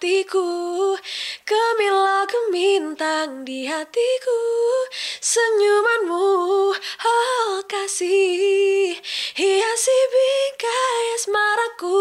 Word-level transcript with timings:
hatiku 0.00 0.96
Gemilau 1.44 2.24
gemintang 2.24 3.44
di 3.44 3.68
hatiku 3.68 4.40
Senyumanmu 5.20 6.72
oh 7.04 7.60
kasih. 7.68 8.96
Hiasi 9.36 9.98
bingkai 10.08 11.04
asmaraku 11.20 12.00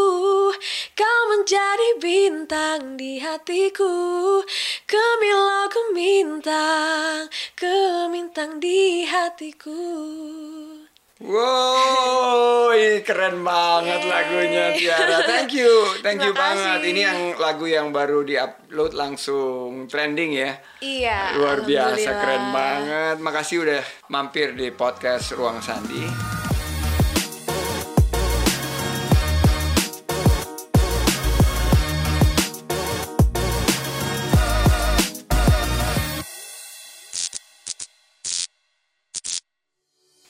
Kau 0.95 1.21
menjadi 1.35 1.99
bintang 1.99 2.95
di 2.95 3.19
hatiku. 3.19 4.47
Gemilau 4.87 5.67
gemintang 5.67 7.27
Gemintang 7.59 8.63
di 8.63 9.03
hatiku 9.03 9.75
Wow, 11.19 12.71
keren 13.03 13.43
banget 13.43 14.07
Yeay. 14.07 14.07
lagunya 14.07 14.65
Tiara. 14.71 15.19
Thank 15.27 15.51
you, 15.51 15.99
thank 15.99 16.23
you 16.23 16.31
banget. 16.31 16.79
Ini 16.87 17.01
yang 17.11 17.19
lagu 17.35 17.67
yang 17.67 17.91
baru 17.91 18.23
diupload 18.23 18.95
langsung 18.95 19.91
trending 19.91 20.39
ya. 20.39 20.55
Iya 20.79 21.35
Luar 21.35 21.67
biasa, 21.67 22.09
keren 22.23 22.45
banget. 22.55 23.15
Makasih 23.19 23.67
udah 23.67 23.83
mampir 24.07 24.55
di 24.55 24.71
podcast 24.71 25.35
Ruang 25.35 25.59
Sandi. 25.59 26.07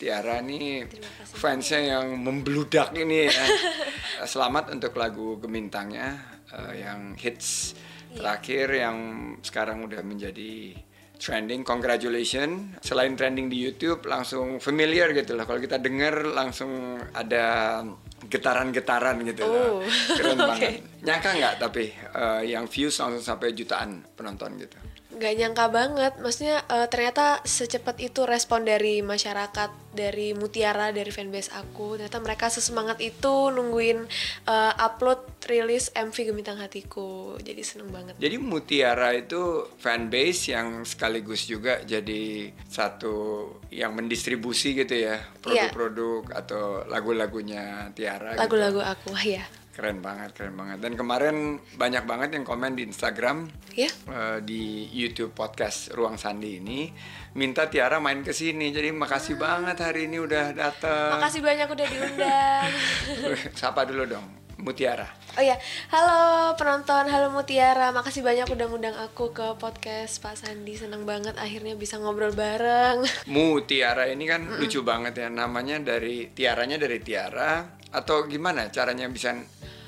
Tiara 0.09 0.41
nih 0.41 0.89
fansnya 1.37 1.93
yang 1.93 2.17
membludak 2.17 2.97
ini 2.97 3.29
ya. 3.29 3.45
Selamat 4.33 4.73
untuk 4.73 4.97
lagu 4.97 5.37
Gemintangnya 5.37 6.17
eh, 6.49 6.81
yang 6.81 7.13
hits 7.13 7.77
terakhir 8.17 8.73
yang 8.73 8.97
sekarang 9.45 9.85
udah 9.85 10.01
menjadi 10.01 10.73
trending. 11.21 11.61
Congratulations. 11.61 12.81
Selain 12.81 13.13
trending 13.13 13.53
di 13.53 13.61
YouTube 13.61 14.09
langsung 14.09 14.57
familiar 14.57 15.13
gitu 15.13 15.37
lah. 15.37 15.45
Kalau 15.45 15.61
kita 15.61 15.77
denger 15.77 16.33
langsung 16.33 16.97
ada 17.13 17.85
getaran-getaran 18.25 19.21
gitu 19.29 19.45
Oh, 19.45 19.53
loh. 19.53 19.85
Keren 20.17 20.41
oke. 20.41 20.49
banget. 20.57 20.73
Nyangka 21.05 21.29
nggak 21.37 21.53
tapi 21.61 21.85
eh, 21.93 22.41
yang 22.49 22.65
views 22.65 22.97
langsung 22.97 23.21
sampai 23.21 23.53
jutaan 23.53 24.01
penonton 24.17 24.57
gitu. 24.57 24.88
Gak 25.19 25.35
nyangka 25.35 25.67
banget, 25.67 26.15
maksudnya 26.23 26.63
eh, 26.71 26.87
ternyata 26.87 27.43
secepat 27.43 27.99
itu 27.99 28.23
respon 28.23 28.63
dari 28.63 29.03
masyarakat, 29.03 29.91
dari 29.91 30.31
Mutiara, 30.31 30.95
dari 30.95 31.11
fanbase 31.11 31.51
aku. 31.51 31.99
Ternyata 31.99 32.23
mereka 32.23 32.47
sesemangat 32.47 33.03
itu 33.03 33.51
nungguin 33.51 34.07
eh, 34.47 34.73
upload 34.79 35.43
rilis 35.51 35.91
MV 35.91 36.15
Gemintang 36.15 36.63
Hatiku. 36.63 37.35
Jadi 37.43 37.61
seneng 37.67 37.91
banget. 37.91 38.15
Jadi 38.15 38.39
Mutiara 38.39 39.11
itu 39.11 39.67
fanbase 39.83 40.55
yang 40.55 40.87
sekaligus 40.87 41.43
juga 41.43 41.83
jadi 41.83 42.55
satu 42.71 43.47
yang 43.75 43.91
mendistribusi 43.99 44.71
gitu 44.71 44.95
ya 44.95 45.19
produk-produk 45.43 46.31
atau 46.31 46.87
lagu-lagunya 46.87 47.91
Tiara. 47.91 48.39
gitu. 48.39 48.41
Lagu-lagu 48.47 48.79
aku, 48.79 49.11
ya. 49.35 49.43
Keren 49.79 50.03
banget, 50.03 50.35
keren 50.35 50.59
banget. 50.59 50.83
Dan 50.83 50.99
kemarin 50.99 51.55
banyak 51.79 52.03
banget 52.03 52.35
yang 52.35 52.43
komen 52.43 52.75
di 52.75 52.83
Instagram, 52.83 53.47
Ya. 53.79 53.87
eh, 53.87 54.43
di 54.43 54.91
YouTube 54.91 55.31
podcast 55.31 55.95
Ruang 55.95 56.19
Sandi 56.19 56.59
ini 56.59 56.91
minta 57.31 57.71
Tiara 57.71 57.95
main 58.03 58.19
ke 58.19 58.35
sini. 58.35 58.75
Jadi 58.75 58.91
makasih 58.91 59.39
banget 59.39 59.79
hari 59.79 60.11
ini 60.11 60.19
udah 60.19 60.51
datang. 60.51 61.15
Makasih 61.15 61.39
banyak 61.39 61.67
udah 61.71 61.87
diundang. 61.87 62.67
Sapa 63.55 63.87
dulu 63.87 64.03
dong, 64.03 64.27
Mutiara. 64.59 65.07
Oh 65.39 65.43
ya, 65.47 65.55
halo 65.95 66.51
penonton, 66.59 67.07
halo 67.07 67.31
Mutiara. 67.31 67.95
Makasih 67.95 68.19
banyak 68.19 68.51
udah 68.51 68.67
ngundang 68.67 68.99
aku 68.99 69.31
ke 69.31 69.55
podcast 69.55 70.19
Pak 70.19 70.43
Sandi. 70.43 70.75
Seneng 70.75 71.07
banget 71.07 71.39
akhirnya 71.39 71.79
bisa 71.79 71.95
ngobrol 71.95 72.35
bareng. 72.35 73.07
Mutiara 73.31 74.11
ini 74.11 74.27
kan 74.27 74.43
lucu 74.59 74.83
banget 74.83 75.15
ya 75.15 75.31
namanya 75.31 75.79
dari 75.79 76.27
tiaranya 76.35 76.75
dari 76.75 76.99
Tiara 76.99 77.63
atau 77.89 78.27
gimana 78.27 78.67
caranya 78.69 79.07
bisa 79.07 79.33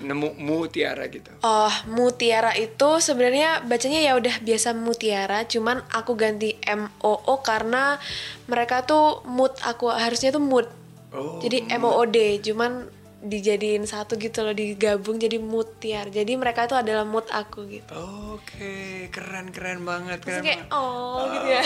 nemu 0.01 0.35
Mutiara 0.41 1.05
gitu. 1.07 1.29
Oh, 1.45 1.73
Mutiara 1.87 2.51
itu 2.57 2.99
sebenarnya 2.99 3.61
bacanya 3.63 4.01
ya 4.01 4.17
udah 4.17 4.41
biasa 4.41 4.73
Mutiara, 4.73 5.45
cuman 5.45 5.85
aku 5.93 6.17
ganti 6.17 6.57
M 6.65 6.89
O 7.05 7.15
O 7.15 7.39
karena 7.45 8.01
mereka 8.49 8.83
tuh 8.83 9.21
mood 9.29 9.53
aku 9.61 9.87
harusnya 9.93 10.33
tuh 10.33 10.43
mood. 10.43 10.67
Oh, 11.13 11.39
Jadi 11.39 11.69
M 11.69 11.83
O 11.85 11.91
O 11.91 12.03
D, 12.07 12.41
cuman 12.43 13.00
dijadiin 13.21 13.85
satu 13.85 14.17
gitu 14.17 14.41
loh, 14.41 14.51
digabung 14.51 15.15
jadi 15.15 15.37
Mutiara. 15.37 16.09
Jadi 16.09 16.33
mereka 16.33 16.65
itu 16.65 16.73
adalah 16.73 17.05
mood 17.05 17.29
aku 17.29 17.69
gitu. 17.69 17.93
Oke, 18.33 19.07
keren 19.07 19.53
keren 19.53 19.85
banget, 19.85 20.25
Terus 20.25 20.41
keren 20.41 20.43
kayak 20.43 20.61
banget. 20.65 20.73
oh 20.73 21.23
gitu 21.29 21.47
ya. 21.47 21.63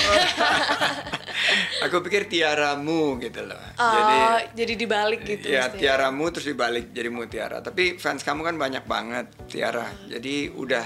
Aku 1.88 2.00
pikir 2.02 2.28
tiaramu 2.28 3.20
gitu 3.20 3.44
loh. 3.44 3.60
Oh, 3.76 3.92
Jadi 3.92 4.18
jadi 4.56 4.74
dibalik 4.76 5.22
gitu. 5.24 5.46
ya 5.48 5.68
mestinya. 5.68 5.80
tiaramu 5.80 6.26
terus 6.32 6.48
dibalik 6.48 6.86
jadi 6.92 7.10
mutiara. 7.12 7.60
Tapi 7.60 7.96
fans 7.96 8.24
kamu 8.24 8.42
kan 8.44 8.56
banyak 8.56 8.84
banget 8.84 9.28
Tiara. 9.48 9.88
Jadi 10.08 10.52
udah 10.52 10.86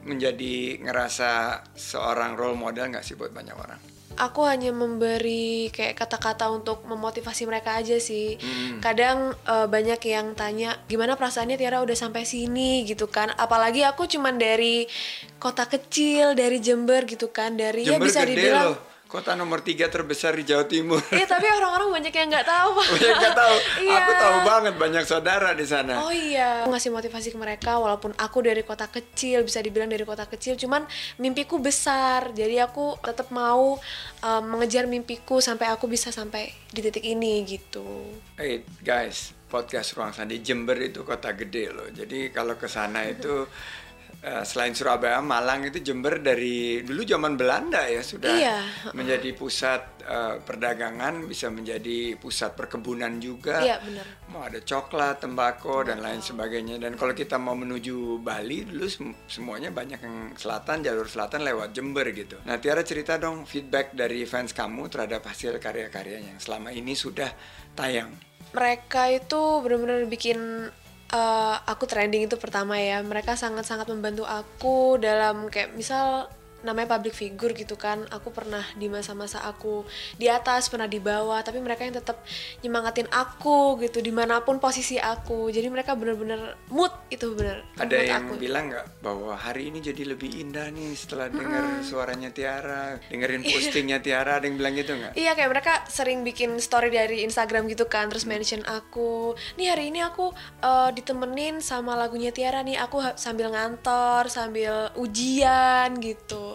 menjadi 0.00 0.80
ngerasa 0.80 1.30
seorang 1.76 2.32
role 2.32 2.56
model 2.56 2.88
nggak 2.88 3.04
sih 3.04 3.16
buat 3.16 3.32
banyak 3.32 3.56
orang? 3.56 3.80
Aku 4.18 4.42
hanya 4.48 4.74
memberi 4.74 5.70
kayak 5.70 5.94
kata-kata 5.94 6.50
untuk 6.50 6.82
memotivasi 6.88 7.46
mereka 7.46 7.78
aja 7.78 8.00
sih. 8.02 8.34
Kadang 8.82 9.36
eh, 9.46 9.66
banyak 9.70 10.00
yang 10.10 10.34
tanya 10.34 10.74
gimana 10.90 11.14
perasaannya 11.14 11.60
Tiara 11.60 11.84
udah 11.84 11.94
sampai 11.94 12.26
sini 12.26 12.82
gitu 12.88 13.06
kan. 13.06 13.30
Apalagi 13.38 13.86
aku 13.86 14.10
cuman 14.10 14.40
dari 14.40 14.90
kota 15.38 15.68
kecil, 15.70 16.34
dari 16.34 16.58
Jember 16.58 17.06
gitu 17.06 17.30
kan, 17.30 17.54
dari 17.54 17.86
ya 17.86 17.96
Jember 17.96 18.06
bisa 18.10 18.26
gede 18.26 18.34
dibilang 18.34 18.74
loh. 18.74 18.89
Kota 19.10 19.34
nomor 19.34 19.58
tiga 19.66 19.90
terbesar 19.90 20.38
di 20.38 20.46
Jawa 20.46 20.70
Timur. 20.70 21.02
Iya, 21.10 21.26
tapi 21.26 21.50
orang-orang 21.50 21.98
banyak 21.98 22.14
yang 22.14 22.30
nggak 22.30 22.46
tahu. 22.46 22.68
Pak. 22.78 22.86
Banyak 22.94 23.16
nggak 23.18 23.34
tahu. 23.34 23.56
Iya. 23.80 23.96
Aku 24.06 24.12
tahu 24.14 24.36
banget 24.46 24.74
banyak 24.78 25.04
saudara 25.08 25.50
di 25.56 25.66
sana. 25.66 25.98
Oh 26.06 26.14
iya, 26.14 26.62
Aku 26.62 26.70
ngasih 26.70 26.94
motivasi 26.94 27.34
ke 27.34 27.38
mereka 27.40 27.82
walaupun 27.82 28.14
aku 28.14 28.38
dari 28.46 28.62
kota 28.62 28.86
kecil, 28.86 29.42
bisa 29.42 29.58
dibilang 29.58 29.90
dari 29.90 30.06
kota 30.06 30.30
kecil, 30.30 30.54
cuman 30.54 30.86
mimpiku 31.18 31.58
besar. 31.58 32.30
Jadi 32.30 32.62
aku 32.62 33.02
tetap 33.02 33.34
mau 33.34 33.74
um, 34.22 34.42
mengejar 34.46 34.86
mimpiku 34.86 35.42
sampai 35.42 35.74
aku 35.74 35.90
bisa 35.90 36.14
sampai 36.14 36.54
di 36.70 36.78
titik 36.78 37.02
ini 37.02 37.42
gitu. 37.50 38.14
Hey 38.38 38.62
guys, 38.78 39.34
podcast 39.50 39.98
Ruang 39.98 40.14
Sandi 40.14 40.38
Jember 40.38 40.78
itu 40.78 41.02
kota 41.02 41.34
gede 41.34 41.74
loh. 41.74 41.90
Jadi 41.90 42.30
kalau 42.30 42.54
ke 42.54 42.70
sana 42.70 43.02
itu 43.10 43.42
eh, 44.20 44.44
selain 44.44 44.72
Surabaya, 44.72 45.18
Malang 45.18 45.64
itu 45.64 45.80
Jember 45.80 46.18
dari 46.18 46.80
dulu 46.80 47.00
zaman 47.02 47.34
Belanda 47.34 47.84
ya 47.84 48.00
sudah 48.00 48.32
Iya. 48.32 48.58
menjadi 48.92 49.32
pusat 49.32 49.82
eh, 50.00 50.36
perdagangan, 50.42 51.24
bisa 51.24 51.48
menjadi 51.48 52.16
pusat 52.16 52.52
perkebunan 52.52 53.16
juga. 53.16 53.62
Iya, 53.62 53.78
benar. 53.78 54.06
Mau 54.28 54.42
ada 54.42 54.58
coklat, 54.58 55.20
tembakau 55.20 55.80
dan 55.82 56.00
lain 56.00 56.18
sebagainya. 56.18 56.76
Dan 56.76 56.96
kalau 56.96 57.12
kita 57.12 57.36
mau 57.36 57.54
menuju 57.54 58.18
Bali 58.18 58.64
dulu 58.64 58.86
sem- 58.86 59.16
semuanya 59.24 59.70
banyak 59.70 60.00
yang 60.00 60.16
selatan, 60.34 60.82
jalur 60.82 61.06
selatan 61.06 61.44
lewat 61.44 61.70
Jember 61.70 62.10
gitu. 62.10 62.40
Nah, 62.42 62.58
Tiara 62.58 62.82
cerita 62.82 63.16
dong 63.16 63.44
feedback 63.44 63.92
dari 63.92 64.24
fans 64.24 64.50
kamu 64.50 64.88
terhadap 64.88 65.22
hasil 65.22 65.56
karya-karyanya 65.56 66.34
yang 66.34 66.42
selama 66.42 66.70
ini 66.70 66.92
sudah 66.92 67.30
tayang. 67.72 68.10
mereka 68.50 69.06
itu 69.06 69.62
benar-benar 69.62 70.10
bikin 70.10 70.66
uh, 71.14 71.56
aku 71.66 71.84
trending 71.86 72.26
itu 72.26 72.36
pertama 72.40 72.78
ya. 72.78 73.02
Mereka 73.02 73.34
sangat-sangat 73.36 73.86
membantu 73.90 74.24
aku 74.26 74.96
dalam 74.98 75.50
kayak 75.50 75.74
misal 75.74 76.30
namanya 76.62 76.98
public 76.98 77.14
figure 77.16 77.52
gitu 77.56 77.76
kan. 77.78 78.04
Aku 78.12 78.32
pernah 78.32 78.62
di 78.76 78.86
masa-masa 78.90 79.42
aku 79.44 79.84
di 80.16 80.26
atas 80.28 80.68
pernah 80.68 80.86
di 80.90 80.98
bawah 81.00 81.40
tapi 81.40 81.62
mereka 81.62 81.86
yang 81.86 81.96
tetap 81.96 82.22
nyemangatin 82.60 83.08
aku 83.08 83.80
gitu 83.80 84.02
di 84.04 84.12
mana 84.12 84.42
pun 84.44 84.60
posisi 84.60 84.96
aku. 85.00 85.48
Jadi 85.48 85.66
mereka 85.72 85.96
bener-bener 85.96 86.56
mood 86.68 86.92
itu 87.08 87.32
bener 87.32 87.64
Ada 87.78 87.96
mood 87.96 88.08
yang 88.08 88.24
aku. 88.26 88.34
bilang 88.36 88.64
nggak 88.72 88.86
bahwa 89.00 89.32
hari 89.36 89.72
ini 89.72 89.80
jadi 89.80 90.02
lebih 90.12 90.30
indah 90.40 90.68
nih 90.70 90.92
setelah 90.96 91.32
dengar 91.32 91.82
suaranya 91.84 92.30
Tiara, 92.30 93.00
dengerin 93.08 93.42
postingnya 93.44 93.98
Tiara, 94.00 94.38
ada 94.38 94.46
yang 94.46 94.56
bilang 94.60 94.74
gitu 94.76 94.92
nggak? 94.96 95.12
Iya 95.16 95.32
kayak 95.36 95.50
mereka 95.50 95.72
sering 95.88 96.22
bikin 96.22 96.58
story 96.60 96.92
dari 96.92 97.24
Instagram 97.24 97.66
gitu 97.70 97.88
kan 97.88 98.08
terus 98.12 98.28
mention 98.28 98.62
aku. 98.66 99.34
Nih 99.56 99.72
hari 99.72 99.94
ini 99.94 100.04
aku 100.04 100.32
eh, 100.62 100.90
ditemenin 100.94 101.62
sama 101.64 101.96
lagunya 101.96 102.34
Tiara 102.34 102.60
nih. 102.64 102.76
Aku 102.80 103.02
sambil 103.16 103.52
ngantor 103.52 104.30
sambil 104.30 104.90
ujian 104.98 105.96
gitu 106.02 106.49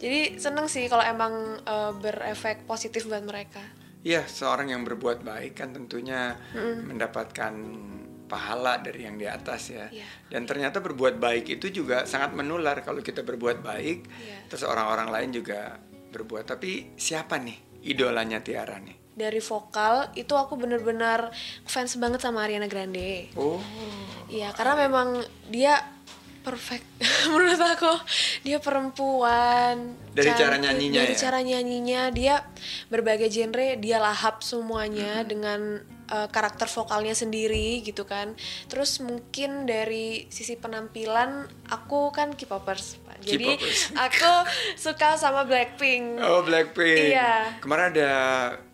jadi 0.00 0.40
seneng 0.40 0.66
sih 0.66 0.88
kalau 0.88 1.04
emang 1.04 1.34
eh, 1.62 1.92
berefek 2.00 2.64
positif 2.64 3.04
buat 3.06 3.22
mereka 3.22 3.62
Iya, 4.06 4.22
seorang 4.22 4.70
yang 4.70 4.86
berbuat 4.86 5.26
baik 5.26 5.58
kan 5.58 5.74
tentunya 5.74 6.38
mendapatkan 6.86 7.54
pahala 8.30 8.78
dari 8.78 9.02
yang 9.02 9.18
di 9.18 9.26
atas 9.26 9.74
ya. 9.74 9.90
Iya. 9.90 10.06
Dan 10.30 10.46
ternyata 10.46 10.78
berbuat 10.78 11.18
baik 11.18 11.58
itu 11.58 11.74
juga 11.74 12.06
sangat 12.06 12.30
menular 12.30 12.86
kalau 12.86 13.02
kita 13.02 13.26
berbuat 13.26 13.66
baik, 13.66 14.06
Iya. 14.06 14.46
terus 14.46 14.62
orang-orang 14.62 15.10
lain 15.10 15.30
juga 15.34 15.82
berbuat. 16.14 16.46
Tapi 16.46 16.94
siapa 16.94 17.38
nih 17.42 17.82
idolanya 17.82 18.38
Tiara 18.38 18.78
nih? 18.78 18.94
dari 19.16 19.40
vokal 19.40 20.12
itu 20.12 20.36
aku 20.36 20.60
bener-bener 20.60 21.32
fans 21.64 21.96
banget 21.96 22.20
sama 22.20 22.44
Ariana 22.44 22.68
Grande 22.68 23.32
Oh, 23.32 23.56
Iya 24.28 24.52
karena 24.52 24.76
memang 24.76 25.24
dia 25.48 25.80
perfect 26.46 26.86
menurut 27.34 27.58
aku 27.58 27.90
dia 28.40 28.62
perempuan 28.62 29.98
Dari 30.14 30.30
cara 30.30 30.54
cantik, 30.54 30.62
nyanyinya 30.62 30.98
dari 31.02 31.12
ya? 31.12 31.18
cara 31.18 31.38
nyanyinya 31.42 32.02
dia 32.08 32.34
berbagai 32.86 33.26
genre 33.28 33.74
dia 33.76 33.98
lahap 33.98 34.38
Hmm. 34.38 34.46
semuanya 34.62 35.26
dengan 35.26 35.82
uh, 36.06 36.28
karakter 36.28 36.68
vokalnya 36.68 37.12
sendiri 37.12 37.82
gitu 37.82 38.06
kan 38.06 38.32
terus 38.66 39.02
mungkin 39.02 39.64
dari 39.64 40.28
sisi 40.28 40.54
penampilan 40.54 41.44
aku 41.66 42.12
kan 42.12 42.30
K-popers 42.32 43.00
Pak. 43.02 43.16
jadi 43.22 43.58
aku 43.98 44.32
suka 44.76 45.16
sama 45.16 45.42
Blackpink 45.42 46.20
Oh 46.20 46.40
Blackpink. 46.42 47.10
Iya. 47.10 47.58
Kemarin 47.58 47.90
ada 47.90 48.10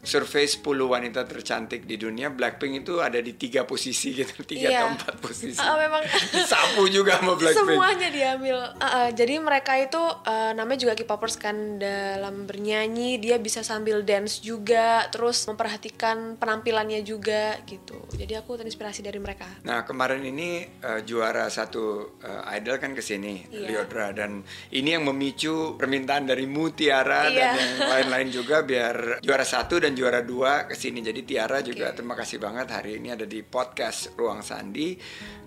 survei 0.02 0.44
10 0.44 0.58
wanita 0.82 1.22
tercantik 1.22 1.82
di 1.82 1.94
dunia. 1.94 2.28
Blackpink 2.28 2.82
itu 2.82 2.98
ada 2.98 3.16
di 3.16 3.32
tiga 3.32 3.62
posisi 3.62 4.12
gitu, 4.12 4.42
tiga 4.44 4.68
Iya. 4.68 4.78
atau 4.80 4.88
empat 4.94 5.14
posisi. 5.18 5.56
Ah, 5.56 5.74
memang 5.76 6.02
Disapu 6.34 6.86
juga 6.86 7.16
sama 7.16 7.34
Blackpink. 7.34 7.66
semuanya 7.66 8.08
diambil 8.08 8.58
Uh, 8.72 8.84
uh, 8.84 9.08
jadi 9.10 9.38
mereka 9.38 9.74
itu 9.76 9.98
uh, 9.98 10.50
namanya 10.52 10.80
juga 10.80 10.94
K-popers 10.94 11.36
kan 11.36 11.54
dalam 11.76 12.44
bernyanyi 12.44 13.16
dia 13.16 13.38
bisa 13.38 13.60
sambil 13.60 14.02
dance 14.02 14.38
juga 14.38 15.06
terus 15.08 15.46
memperhatikan 15.46 16.34
penampilannya 16.34 17.00
juga 17.00 17.58
gitu 17.62 17.94
jadi 18.12 18.40
aku 18.40 18.56
terinspirasi 18.56 19.00
dari 19.00 19.18
mereka 19.18 19.46
Nah 19.62 19.82
kemarin 19.82 20.20
ini 20.20 20.62
eh, 20.64 21.00
juara 21.02 21.46
satu 21.46 21.82
eh, 22.18 22.56
idol 22.56 22.76
kan 22.76 22.92
ke 22.92 23.00
sini, 23.00 23.46
Iya. 23.46 23.66
Liodra 23.82 24.10
dan 24.10 24.42
ini 24.70 24.88
yang 24.90 25.04
memicu 25.04 25.76
permintaan 25.76 26.24
dari 26.24 26.44
Mutiara 26.44 27.26
dan 27.26 27.32
Iya. 27.32 27.50
yang 27.54 27.72
lain-lain 27.84 28.28
juga 28.30 28.56
biar 28.60 28.96
juara 29.20 29.44
satu 29.44 29.78
dan 29.78 29.91
juara 29.94 30.20
dua 30.24 30.66
ke 30.66 30.74
sini. 30.74 31.00
Jadi 31.00 31.22
Tiara 31.24 31.60
juga 31.60 31.92
Oke. 31.92 32.02
terima 32.02 32.14
kasih 32.16 32.38
banget 32.40 32.66
hari 32.72 32.98
ini 32.98 33.12
ada 33.12 33.24
di 33.28 33.40
podcast 33.44 34.16
Ruang 34.18 34.40
Sandi. 34.40 34.96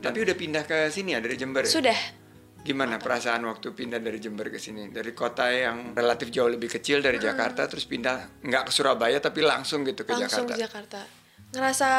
Tapi 0.01 0.17
udah 0.21 0.35
pindah 0.35 0.63
ke 0.63 0.89
sini 0.89 1.13
ya 1.13 1.19
dari 1.19 1.35
Jember. 1.35 1.65
ya? 1.65 1.71
sudah 1.71 1.99
Gimana 2.65 2.97
perasaan 2.97 3.45
waktu 3.45 3.77
pindah 3.77 4.01
dari 4.01 4.17
Jember 4.17 4.49
ke 4.49 4.57
sini? 4.57 4.89
Dari 4.89 5.13
kota 5.13 5.53
yang 5.53 5.93
relatif 5.93 6.33
jauh 6.33 6.49
lebih 6.49 6.65
kecil 6.65 6.97
dari 6.97 7.21
Jakarta 7.21 7.69
terus 7.69 7.85
pindah 7.85 8.41
nggak 8.41 8.69
ke 8.69 8.71
Surabaya 8.73 9.21
tapi 9.21 9.45
langsung 9.45 9.85
gitu 9.85 10.01
ke 10.01 10.17
langsung 10.17 10.49
Jakarta. 10.49 10.57
ke 10.57 10.63
Jakarta 10.65 11.24
ngerasa 11.55 11.89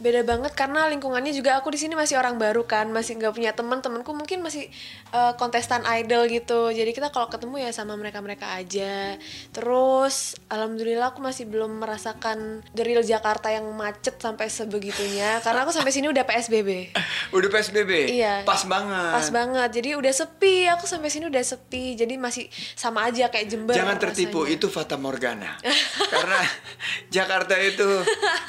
beda 0.00 0.24
banget 0.24 0.56
karena 0.56 0.88
lingkungannya 0.88 1.36
juga 1.36 1.60
aku 1.60 1.68
di 1.68 1.76
sini 1.76 1.92
masih 1.92 2.16
orang 2.16 2.40
baru 2.40 2.64
kan 2.64 2.88
masih 2.88 3.20
nggak 3.20 3.36
punya 3.36 3.52
teman 3.52 3.84
temanku 3.84 4.16
mungkin 4.16 4.40
masih 4.40 4.72
uh, 5.12 5.36
kontestan 5.36 5.84
idol 6.00 6.24
gitu 6.24 6.72
jadi 6.72 6.88
kita 6.96 7.12
kalau 7.12 7.28
ketemu 7.28 7.68
ya 7.68 7.70
sama 7.76 8.00
mereka 8.00 8.24
mereka 8.24 8.56
aja 8.56 9.20
terus 9.52 10.40
alhamdulillah 10.48 11.12
aku 11.12 11.20
masih 11.20 11.44
belum 11.44 11.84
merasakan 11.84 12.64
the 12.72 12.80
real 12.80 13.04
Jakarta 13.04 13.52
yang 13.52 13.68
macet 13.76 14.16
sampai 14.16 14.48
sebegitunya 14.48 15.44
karena 15.44 15.68
aku 15.68 15.72
sampai 15.76 15.92
sini 15.92 16.08
udah 16.08 16.24
PSBB 16.24 16.96
Udah 17.36 17.46
PSBB? 17.46 18.10
Iya. 18.10 18.42
Pas 18.42 18.66
banget. 18.66 19.12
pas 19.14 19.28
banget 19.30 19.68
jadi 19.70 19.94
udah 19.94 20.10
sepi 20.10 20.66
aku 20.66 20.84
sampai 20.88 21.12
sini 21.12 21.30
udah 21.30 21.42
sepi 21.42 21.94
jadi 21.94 22.14
masih 22.18 22.50
sama 22.74 23.06
aja 23.06 23.30
kayak 23.30 23.46
Jember 23.46 23.74
Jangan 23.76 23.96
tertipu, 24.02 24.42
rasanya. 24.42 24.56
itu 24.58 24.66
Fata 24.66 24.96
Morgana. 24.98 25.60
Karena 26.14 26.40
Jakarta 27.12 27.54
itu 27.60 27.86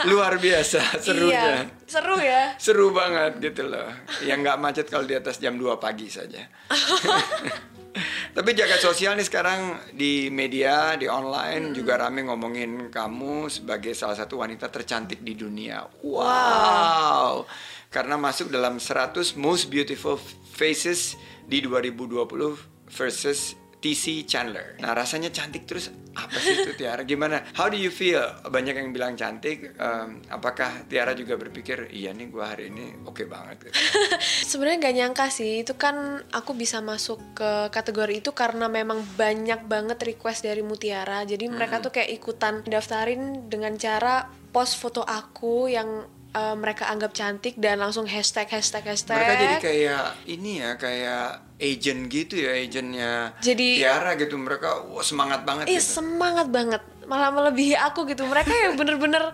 luar 0.09 0.37
biasa 0.41 0.50
serunya. 0.59 1.31
iya, 1.31 1.55
seru 1.87 2.15
ya 2.19 2.41
Seru 2.63 2.87
banget 2.91 3.39
gitu 3.39 3.71
loh. 3.71 3.87
Yang 4.27 4.39
nggak 4.43 4.57
macet 4.59 4.87
kalau 4.91 5.07
di 5.07 5.15
atas 5.15 5.39
jam 5.39 5.55
2 5.55 5.79
pagi 5.79 6.11
saja. 6.11 6.43
Tapi 8.35 8.49
jaga 8.55 8.79
sosial 8.79 9.19
nih 9.19 9.27
sekarang 9.27 9.91
di 9.91 10.31
media, 10.31 10.95
di 10.95 11.07
online 11.11 11.75
juga 11.75 11.99
rame 11.99 12.23
ngomongin 12.23 12.87
kamu 12.87 13.51
sebagai 13.51 13.91
salah 13.91 14.15
satu 14.15 14.39
wanita 14.39 14.71
tercantik 14.71 15.19
di 15.19 15.35
dunia. 15.35 15.83
Wow. 15.99 17.43
Karena 17.91 18.15
masuk 18.15 18.47
dalam 18.47 18.79
100 18.79 19.35
most 19.35 19.67
beautiful 19.67 20.15
faces 20.55 21.19
di 21.43 21.59
2020 21.59 22.87
versus 22.87 23.59
TC 23.81 24.29
Chandler. 24.29 24.77
Nah 24.77 24.93
rasanya 24.93 25.33
cantik 25.33 25.65
terus 25.65 25.89
apa 26.11 26.37
sih 26.37 26.53
itu 26.53 26.77
Tiara? 26.77 27.01
Gimana? 27.01 27.41
How 27.57 27.71
do 27.71 27.79
you 27.79 27.89
feel? 27.89 28.21
Banyak 28.45 28.77
yang 28.77 28.93
bilang 28.93 29.17
cantik. 29.17 29.73
em, 29.73 30.21
apakah 30.29 30.85
Tiara 30.85 31.17
juga 31.17 31.39
berpikir 31.39 31.89
iya 31.89 32.13
nih 32.13 32.29
gua 32.29 32.53
hari 32.53 32.69
ini 32.69 33.01
oke 33.07 33.25
banget? 33.25 33.67
Gitu. 33.67 33.75
Sebenarnya 34.53 34.77
gak 34.91 34.95
nyangka 35.01 35.25
sih, 35.33 35.65
itu 35.65 35.73
kan 35.79 36.21
aku 36.29 36.53
bisa 36.53 36.83
masuk 36.83 37.17
ke 37.33 37.73
kategori 37.73 38.21
itu 38.21 38.31
karena 38.35 38.69
memang 38.69 39.01
banyak 39.17 39.65
banget 39.65 39.97
request 40.03 40.45
dari 40.45 40.61
Mutiara. 40.61 41.25
Jadi 41.25 41.49
mereka 41.49 41.81
tuh 41.81 41.89
kayak 41.89 42.11
ikutan 42.11 42.61
daftarin 42.67 43.49
dengan 43.49 43.73
cara 43.79 44.29
post 44.51 44.77
foto 44.77 45.01
aku 45.01 45.71
yang 45.71 46.05
uh, 46.35 46.55
mereka 46.59 46.91
anggap 46.91 47.15
cantik 47.15 47.55
dan 47.59 47.79
langsung 47.79 48.07
hashtag 48.07 48.47
hashtag 48.51 48.83
hashtag. 48.83 49.15
Mereka 49.15 49.35
jadi 49.39 49.55
kayak 49.63 50.05
ini 50.27 50.51
ya 50.59 50.71
kayak 50.75 51.50
agent 51.61 52.09
gitu 52.09 52.35
ya 52.35 52.57
agentnya 52.57 53.37
Jadi- 53.37 53.77
Tiara 53.77 54.17
gitu 54.17 54.35
mereka 54.35 54.81
wah, 54.83 54.99
semangat 55.01 55.45
banget 55.45 55.69
Ih 55.69 55.77
gitu. 55.77 56.01
semangat 56.01 56.49
banget, 56.49 56.81
malah 57.05 57.29
melebihi 57.29 57.77
aku 57.77 58.03
gitu. 58.05 58.25
Mereka 58.25 58.49
yang 58.49 58.73
bener-bener 58.75 59.29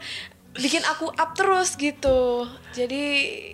bikin 0.54 0.82
aku 0.84 1.08
up 1.08 1.32
terus 1.32 1.78
gitu. 1.78 2.42
Jadi 2.74 3.04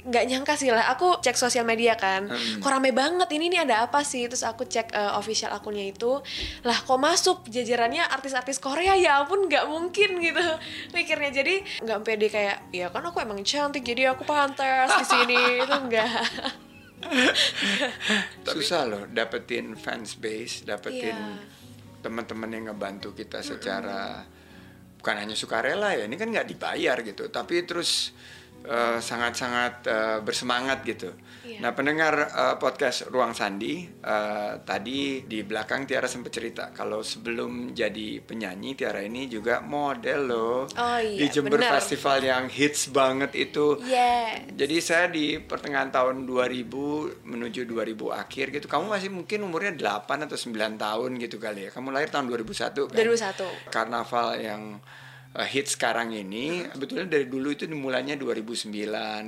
nggak 0.01 0.23
nyangka 0.23 0.55
sih 0.55 0.67
lah. 0.67 0.87
Aku 0.89 1.19
cek 1.19 1.35
sosial 1.35 1.63
media 1.63 1.93
kan, 1.93 2.25
Hmm. 2.25 2.57
kok 2.57 2.71
rame 2.71 2.89
banget 2.89 3.27
ini 3.29 3.47
nih 3.47 3.61
ada 3.61 3.83
apa 3.83 4.01
sih? 4.01 4.23
Terus 4.23 4.41
aku 4.41 4.63
cek 4.63 4.89
eh, 4.89 5.11
official 5.13 5.51
akunnya 5.51 5.83
itu, 5.85 6.23
lah 6.61 6.77
kok 6.77 6.95
masuk 6.97 7.43
jajarannya 7.45 8.07
artis-artis 8.07 8.57
Korea 8.57 8.95
ya 8.95 9.19
ampun 9.19 9.45
nggak 9.45 9.67
mungkin 9.67 10.17
gitu 10.17 10.39
mikirnya. 10.95 11.29
Jadi 11.29 11.53
nggak 11.79 11.99
pede 12.01 12.27
kayak, 12.27 12.71
ya 12.71 12.87
kan 12.87 13.03
aku 13.03 13.19
emang 13.19 13.43
cantik 13.43 13.83
jadi 13.83 14.11
aku 14.11 14.23
pantas 14.23 14.95
di 14.95 15.05
sini 15.05 15.37
itu 15.59 15.75
enggak. 15.75 16.07
Susah 18.53 18.81
loh 18.87 19.03
dapetin 19.09 19.75
fans 19.77 20.15
base, 20.19 20.63
dapetin 20.67 21.15
Iya. 21.15 21.39
teman-teman 22.03 22.51
yang 22.51 22.63
ngebantu 22.73 23.15
kita 23.15 23.39
secara 23.39 24.27
bukan 24.99 25.15
hanya 25.19 25.35
sukarela 25.35 25.95
ya, 25.95 26.07
ini 26.07 26.15
kan 26.19 26.31
nggak 26.31 26.47
dibayar 26.47 26.99
gitu, 27.03 27.27
tapi 27.31 27.63
terus 27.63 28.11
eh, 28.63 28.99
sangat-sangat 28.99 29.73
eh, 29.85 30.17
bersemangat 30.23 30.81
gitu. 30.83 31.11
Iya. 31.43 31.59
Nah 31.59 31.71
pendengar 31.75 32.13
eh, 32.31 32.55
podcast 32.57 33.11
Ruang 33.11 33.35
Sandi 33.35 33.83
eh, 33.83 34.51
tadi 34.63 35.27
di 35.27 35.43
belakang 35.43 35.83
Tiara 35.83 36.07
sempat 36.07 36.31
cerita 36.31 36.71
kalau 36.71 37.03
sebelum 37.03 37.75
jadi 37.75 38.23
penyanyi 38.23 38.73
Tiara 38.73 39.03
ini 39.03 39.27
juga 39.27 39.59
model 39.59 40.19
loh 40.25 40.59
Oh 40.73 40.99
iya, 41.03 41.19
di 41.19 41.25
Jember 41.27 41.59
benar. 41.59 41.77
Festival 41.83 42.23
yang 42.23 42.45
hits 42.47 42.89
banget 42.89 43.35
itu. 43.35 43.77
Yes. 43.83 44.47
Jadi 44.55 44.75
saya 44.79 45.11
di 45.11 45.37
pertengahan 45.37 45.91
tahun 45.91 46.23
2000 46.23 47.27
menuju 47.27 47.67
2000 47.67 48.09
akhir 48.15 48.45
gitu. 48.55 48.65
Kamu 48.71 48.87
masih 48.87 49.11
mungkin 49.11 49.43
umurnya 49.43 49.75
8 49.75 50.25
atau 50.25 50.37
9 50.39 50.79
tahun 50.79 51.09
gitu 51.19 51.37
kali 51.37 51.67
ya. 51.67 51.69
Kamu 51.75 51.91
lahir 51.91 52.07
tahun 52.07 52.31
2001 52.31 52.87
kan? 52.87 52.95
2001. 52.95 53.67
Karnaval 53.69 54.27
yang 54.39 54.61
uh, 55.33 55.45
hit 55.45 55.67
sekarang 55.67 56.11
ini 56.11 56.65
sebetulnya 56.69 57.05
dari 57.07 57.25
dulu 57.25 57.49
itu 57.49 57.65
dimulainya 57.65 58.15
2009, 58.15 58.69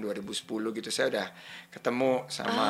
2010 0.02 0.78
gitu. 0.78 0.90
Saya 0.90 1.08
udah 1.12 1.28
ketemu 1.70 2.26
sama 2.28 2.70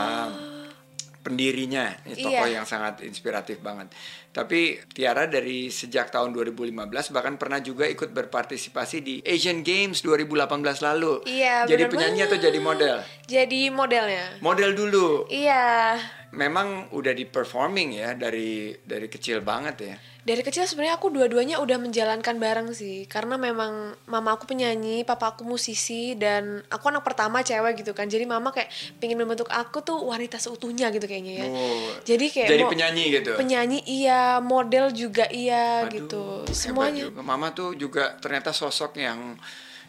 pendirinya, 1.19 1.89
ini 2.05 2.21
tokoh 2.21 2.45
Iya. 2.45 2.61
yang 2.61 2.67
sangat 2.69 3.01
inspiratif 3.01 3.57
banget. 3.57 3.89
Tapi 4.29 4.77
Tiara 4.85 5.25
dari 5.25 5.73
sejak 5.73 6.13
tahun 6.13 6.29
2015 6.29 7.09
bahkan 7.09 7.33
pernah 7.41 7.57
juga 7.57 7.89
ikut 7.89 8.13
berpartisipasi 8.13 9.01
di 9.01 9.15
Asian 9.25 9.65
Games 9.65 10.05
2018 10.05 10.85
lalu. 10.85 11.25
Iya, 11.25 11.65
Jadi 11.65 11.81
bener 11.81 11.89
penyanyi 11.89 12.21
atau 12.21 12.37
banget. 12.37 12.45
jadi 12.45 12.59
model? 12.61 12.95
Jadi 13.25 13.61
modelnya. 13.73 14.25
Model 14.37 14.71
dulu. 14.77 15.25
Iya. 15.25 15.97
Memang 16.29 16.93
udah 16.93 17.13
di 17.15 17.25
performing 17.25 17.95
ya 17.95 18.13
dari 18.13 18.75
dari 18.85 19.07
kecil 19.09 19.41
banget 19.41 19.75
ya. 19.81 19.95
Dari 20.25 20.41
kecil 20.41 20.65
sebenarnya 20.65 20.97
aku 20.97 21.07
dua-duanya 21.07 21.61
udah 21.61 21.77
menjalankan 21.77 22.35
bareng 22.35 22.73
sih 22.73 23.05
Karena 23.05 23.37
memang 23.37 23.93
mama 24.03 24.33
aku 24.33 24.45
penyanyi, 24.45 25.05
papa 25.05 25.29
aku 25.29 25.45
musisi 25.45 26.13
Dan 26.13 26.65
aku 26.65 26.89
anak 26.89 27.01
pertama 27.01 27.39
cewek 27.39 27.77
gitu 27.77 27.93
kan 27.93 28.05
Jadi 28.05 28.25
mama 28.25 28.49
kayak 28.49 28.67
pengen 28.97 29.15
membentuk 29.15 29.45
aku 29.47 29.79
tuh 29.79 30.01
wanita 30.01 30.35
seutuhnya 30.35 30.89
gitu 30.89 31.05
kayaknya 31.05 31.33
ya 31.35 31.45
Oh, 31.45 31.93
Jadi 32.01 32.25
kayak 32.27 32.49
jadi 32.49 32.63
penyanyi 32.65 33.03
gitu. 33.13 33.31
Penyanyi 33.35 33.79
iya, 33.85 34.37
model 34.39 34.89
juga 34.89 35.29
iya 35.29 35.85
Aduh, 35.85 35.93
gitu 35.93 36.23
Semuanya 36.49 37.05
juga. 37.05 37.21
Mama 37.21 37.53
tuh 37.53 37.73
juga 37.73 38.17
ternyata 38.17 38.49
sosok 38.49 38.97
yang 38.97 39.37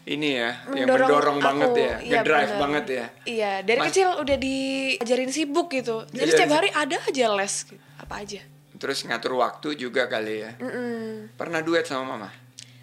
ini 0.05 0.37
ya, 0.37 0.63
yang 0.69 0.85
mendorong 0.85 1.03
mendorong 1.09 1.37
aku. 1.37 1.47
banget 1.49 1.69
ya, 1.73 1.93
Iya, 1.99 2.11
ngedrive 2.15 2.47
benar. 2.47 2.61
banget 2.61 2.85
ya. 2.87 3.05
Iya, 3.25 3.51
dari 3.59 3.79
Mas- 3.81 3.87
kecil 3.89 4.07
udah 4.15 4.37
diajarin 4.37 5.31
sibuk 5.33 5.67
gitu 5.67 6.07
Jadi 6.07 6.23
Iya, 6.23 6.31
setiap 6.31 6.51
hari 6.53 6.69
ada 6.71 6.95
aja 6.95 7.25
les 7.33 7.55
gitu 7.65 7.83
Apa 7.97 8.23
aja 8.23 8.39
Terus 8.77 9.03
ngatur 9.05 9.33
waktu 9.37 9.73
juga 9.73 10.05
kali 10.05 10.45
ya. 10.45 10.51
Mm-mm. 10.61 11.33
Pernah 11.33 11.65
duet 11.65 11.85
sama 11.85 12.17
mama? 12.17 12.29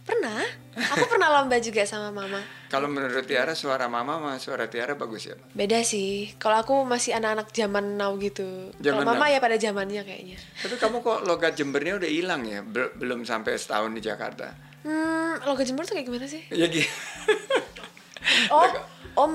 Pernah, 0.05 0.37
aku 0.77 1.09
pernah 1.09 1.33
lomba 1.33 1.57
juga 1.65 1.81
sama 1.89 2.13
mama 2.13 2.37
Kalau 2.69 2.93
menurut 2.93 3.25
Tiara 3.25 3.57
suara 3.57 3.89
mama 3.89 4.21
sama 4.21 4.33
suara 4.37 4.69
Tiara 4.69 5.01
bagus 5.01 5.33
ya? 5.33 5.37
Beda 5.57 5.81
sih. 5.81 6.29
Kalau 6.37 6.61
aku 6.61 6.85
masih 6.85 7.17
anak-anak 7.17 7.49
zaman 7.57 7.97
now 7.97 8.13
gitu. 8.21 8.69
Kalau 8.85 9.01
mama 9.01 9.25
now. 9.25 9.33
ya 9.33 9.41
pada 9.41 9.57
zamannya 9.57 10.05
kayaknya. 10.05 10.37
Tapi 10.61 10.77
kamu 10.77 11.01
kok 11.01 11.25
logat 11.25 11.57
Jembernya 11.57 11.97
udah 11.97 12.11
hilang 12.11 12.45
ya? 12.45 12.61
Bel- 12.61 12.93
belum 13.01 13.25
sampai 13.25 13.57
setahun 13.57 13.97
di 13.97 14.05
Jakarta. 14.05 14.53
Hmm, 14.85 15.41
logo 15.49 15.65
Jember 15.65 15.89
tuh 15.89 15.97
kayak 15.97 16.05
gimana 16.13 16.29
sih? 16.29 16.45
Ya 16.53 16.69
gitu. 16.69 16.85
Oh, 18.53 18.69
oh. 19.17 19.27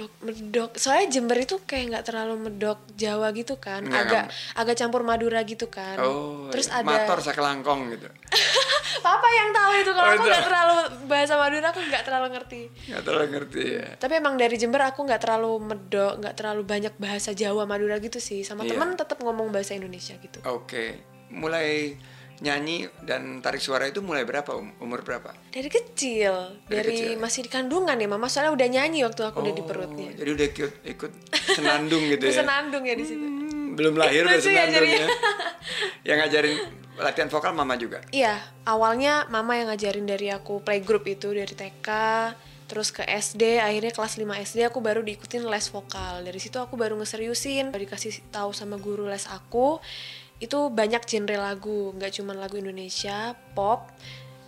Medok 0.00 0.12
medok 0.20 0.70
soalnya 0.74 1.10
Jember 1.10 1.34
itu 1.36 1.58
kayak 1.60 1.84
nggak 1.90 2.04
terlalu 2.04 2.34
medok 2.40 2.78
Jawa 2.94 3.32
gitu 3.32 3.58
kan 3.58 3.82
Nggak, 3.82 3.98
agak 4.00 4.24
nggak. 4.24 4.56
agak 4.56 4.74
campur 4.76 5.02
Madura 5.02 5.40
gitu 5.42 5.66
kan 5.68 5.98
Oh, 5.98 6.46
terus 6.48 6.68
iya. 6.68 6.78
ada 6.78 6.86
Mator 7.02 7.18
sakelangkong 7.20 7.80
gitu. 7.90 8.06
papa 8.98 9.28
yang 9.28 9.50
tahu 9.50 9.72
itu 9.76 9.90
kalau 9.92 10.08
Oh, 10.08 10.14
aku 10.14 10.24
nggak 10.24 10.44
terlalu 10.44 10.76
bahasa 11.06 11.34
Madura 11.34 11.66
aku 11.68 11.80
nggak 11.82 12.04
terlalu 12.04 12.26
ngerti 12.32 12.62
Nggak 12.88 13.02
terlalu 13.02 13.26
ngerti 13.28 13.62
ya. 13.74 13.88
tapi 13.96 14.12
emang 14.14 14.34
dari 14.34 14.56
Jember 14.56 14.82
aku 14.84 15.00
nggak 15.02 15.20
terlalu 15.20 15.50
medok 15.60 16.12
nggak 16.16 16.34
terlalu 16.34 16.62
banyak 16.62 16.94
bahasa 16.96 17.30
Jawa 17.32 17.62
Madura 17.64 17.98
gitu 17.98 18.18
sih 18.18 18.42
sama 18.42 18.62
Iya. 18.62 18.74
teman 18.74 18.94
tetap 18.94 19.18
ngomong 19.18 19.50
bahasa 19.50 19.74
Indonesia 19.74 20.14
gitu 20.16 20.38
Oke. 20.44 20.98
Mulai 21.28 21.92
nyanyi 22.40 22.86
dan 23.00 23.38
tarik 23.38 23.58
suara 23.58 23.84
itu 23.84 23.98
mulai 23.98 24.22
berapa? 24.22 24.52
Um- 24.52 24.74
Umur 24.78 25.00
berapa? 25.00 25.34
dari 25.48 25.66
kecil 25.66 26.62
Dari 26.64 26.74
dari, 26.76 26.92
kecil. 26.94 27.10
masih 27.16 27.40
di 27.42 27.50
kandungan 27.50 27.94
ya 27.94 28.06
mama 28.06 28.26
soalnya 28.26 28.52
udah 28.52 28.68
nyanyi 28.68 29.02
waktu 29.02 29.22
aku 29.22 29.38
udah 29.40 29.52
di 29.52 29.60
Oh, 29.60 29.66
perutnya 29.66 30.10
Jadi 30.12 30.30
udah 30.30 30.46
ikut, 30.48 30.72
ikut 30.86 31.12
senandung 31.48 32.02
gitu 32.06 32.24
ya. 32.24 32.34
senandung 32.38 32.82
ya 32.82 32.94
di 32.94 33.04
situ 33.04 33.26
Hmm, 33.26 33.74
belum 33.74 33.94
lahir 33.94 34.22
udah 34.22 34.34
ya 34.34 34.40
senandung 34.40 34.86
ya. 34.86 35.06
Yang 36.04 36.16
ngajarin 36.20 36.54
latihan 36.96 37.28
vokal 37.28 37.52
mama 37.52 37.74
juga. 37.74 38.02
Iya, 38.10 38.34
awalnya 38.64 39.26
mama 39.28 39.54
yang 39.54 39.68
ngajarin 39.68 40.02
dari 40.04 40.28
aku 40.28 40.58
playgroup 40.60 41.06
itu 41.06 41.30
dari 41.30 41.52
TK, 41.52 41.88
terus 42.64 42.90
ke 42.90 43.00
SD, 43.02 43.58
akhirnya 43.58 43.90
kelas 43.90 44.14
5 44.14 44.34
SD 44.36 44.60
aku 44.64 44.78
baru 44.78 45.00
diikutin 45.00 45.44
les 45.44 45.66
vokal. 45.68 46.20
Dari 46.20 46.36
situ 46.36 46.56
aku 46.56 46.74
baru 46.74 46.96
ngeseriusin, 46.96 47.70
dikasih 47.70 48.18
tahu 48.28 48.50
sama 48.50 48.76
guru 48.76 49.06
les 49.06 49.24
aku, 49.24 49.78
itu 50.38 50.70
banyak 50.70 51.02
genre 51.02 51.36
lagu, 51.38 51.92
nggak 51.98 52.12
cuma 52.14 52.32
lagu 52.34 52.58
Indonesia, 52.58 53.34
pop, 53.58 53.90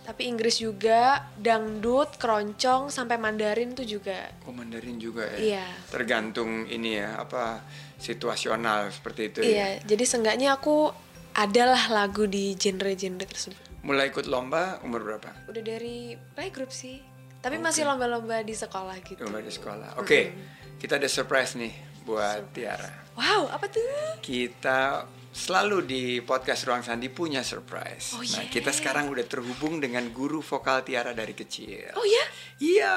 tapi 0.01 0.25
Inggris 0.25 0.57
juga, 0.57 1.29
dangdut, 1.37 2.17
keroncong, 2.17 2.89
sampai 2.89 3.21
Mandarin 3.21 3.77
tuh 3.77 3.85
juga. 3.85 4.33
Oh 4.47 4.55
Mandarin 4.55 4.97
juga 4.97 5.29
ya. 5.35 5.37
Iya. 5.37 5.67
Tergantung 5.93 6.65
ini 6.67 6.97
ya 6.97 7.21
apa 7.21 7.61
situasional 8.01 8.89
seperti 8.89 9.21
itu 9.29 9.39
ya. 9.45 9.47
Iya, 9.47 9.67
jadi 9.85 10.03
seenggaknya 10.07 10.57
aku 10.57 10.89
adalah 11.37 11.87
lagu 11.93 12.25
di 12.25 12.57
genre-genre 12.57 13.23
tersebut. 13.23 13.61
Mulai 13.85 14.09
ikut 14.09 14.25
lomba 14.25 14.81
umur 14.83 15.05
berapa? 15.05 15.31
Udah 15.47 15.63
dari 15.63 16.17
playgroup 16.33 16.73
sih. 16.73 16.99
Tapi 17.41 17.57
masih 17.57 17.89
lomba-lomba 17.89 18.45
di 18.45 18.53
sekolah 18.53 19.01
gitu. 19.01 19.25
Lomba 19.25 19.41
di 19.41 19.49
sekolah. 19.49 19.97
Oke, 19.97 20.33
kita 20.77 21.01
ada 21.01 21.09
surprise 21.09 21.57
nih 21.57 21.73
buat 22.05 22.53
Tiara. 22.53 22.89
Wow, 23.17 23.49
apa 23.49 23.65
tuh? 23.65 23.81
Kita 24.21 25.05
selalu 25.31 25.77
di 25.83 26.03
podcast 26.19 26.67
Ruang 26.67 26.83
Sandi 26.83 27.07
punya 27.07 27.39
surprise. 27.41 28.13
Oh, 28.13 28.21
Nah, 28.21 28.43
yeah. 28.43 28.51
kita 28.51 28.71
sekarang 28.71 29.07
udah 29.07 29.23
terhubung 29.23 29.79
dengan 29.79 30.11
guru 30.11 30.43
vokal 30.43 30.83
Tiara 30.83 31.15
dari 31.15 31.31
kecil. 31.31 31.95
Oh 31.95 32.03
ya? 32.03 32.25
Iya, 32.59 32.95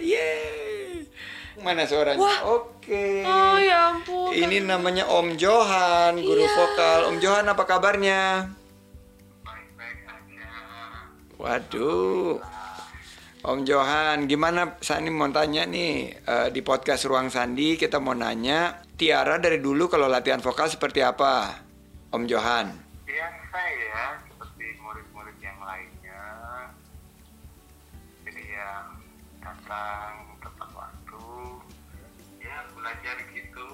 yeay. 0.00 1.04
Mana 1.60 1.86
suaranya? 1.86 2.18
Wah. 2.18 2.40
Oke. 2.50 3.22
Oh 3.22 3.56
ya 3.56 3.94
ampun. 3.94 4.34
Ini 4.34 4.66
namanya 4.66 5.06
Om 5.06 5.38
Johan, 5.38 6.18
guru 6.18 6.42
Iya. 6.42 6.50
vokal. 6.50 6.98
Om 7.14 7.16
Johan 7.22 7.46
apa 7.46 7.62
kabarnya? 7.62 8.50
Waduh. 11.36 12.40
Om 13.44 13.60
Johan, 13.62 14.24
gimana 14.24 14.80
saya 14.80 15.04
ini 15.04 15.12
mau 15.12 15.28
tanya 15.28 15.68
nih 15.68 16.16
eh, 16.16 16.48
di 16.48 16.64
podcast 16.64 17.04
Ruang 17.04 17.28
Sandi 17.28 17.76
kita 17.76 18.00
mau 18.00 18.16
nanya 18.16 18.80
Tiara 18.96 19.36
dari 19.36 19.60
dulu 19.60 19.84
kalau 19.86 20.08
latihan 20.08 20.40
vokal 20.40 20.72
seperti 20.72 21.04
apa? 21.04 21.63
Om 22.14 22.24
Johan. 22.24 22.70
biasa 23.04 23.58
ya 23.58 24.02
seperti 24.24 24.66
murid-murid 24.78 25.36
yang 25.38 25.58
lainnya 25.60 26.22
jadi 28.22 28.42
ya 28.48 28.70
datang 29.38 30.12
tepat 30.38 30.70
waktu 30.72 31.24
ya 32.38 32.56
belajar 32.70 33.16
gitu 33.28 33.66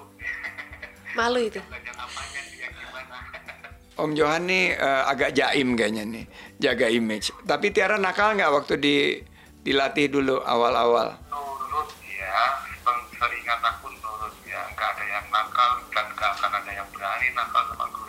Malu 1.17 1.39
itu. 1.43 1.61
belajar 1.63 1.95
apanya 1.95 2.41
yang 2.51 2.73
gimana 2.73 3.17
Om 4.01 4.11
Johan 4.11 4.43
nih 4.43 4.73
eh, 4.73 5.01
agak 5.05 5.31
jaim 5.31 5.77
kayaknya 5.77 6.03
nih, 6.03 6.25
jaga 6.57 6.89
image. 6.89 7.29
Tapi 7.43 7.69
Tiara 7.69 7.95
nakal 7.95 8.33
nggak 8.33 8.49
waktu 8.51 8.73
di 8.75 8.95
dilatih 9.61 10.09
dulu 10.09 10.41
awal-awal? 10.41 11.13
nurut 11.29 11.89
ya 12.01 12.41
se- 12.81 13.05
seringat 13.13 13.61
aku 13.61 13.93
nurut 13.93 14.33
ya 14.43 14.65
nggak 14.67 14.89
ada 14.91 15.03
yang 15.07 15.25
nakal 15.29 15.71
dan 15.89 16.05
nggak 16.09 16.31
akan 16.33 16.51
ada 16.57 16.71
yang 16.73 16.87
berani 16.89 17.27
nakal 17.31 17.61
sama 17.69 17.85
gurunya 17.87 18.00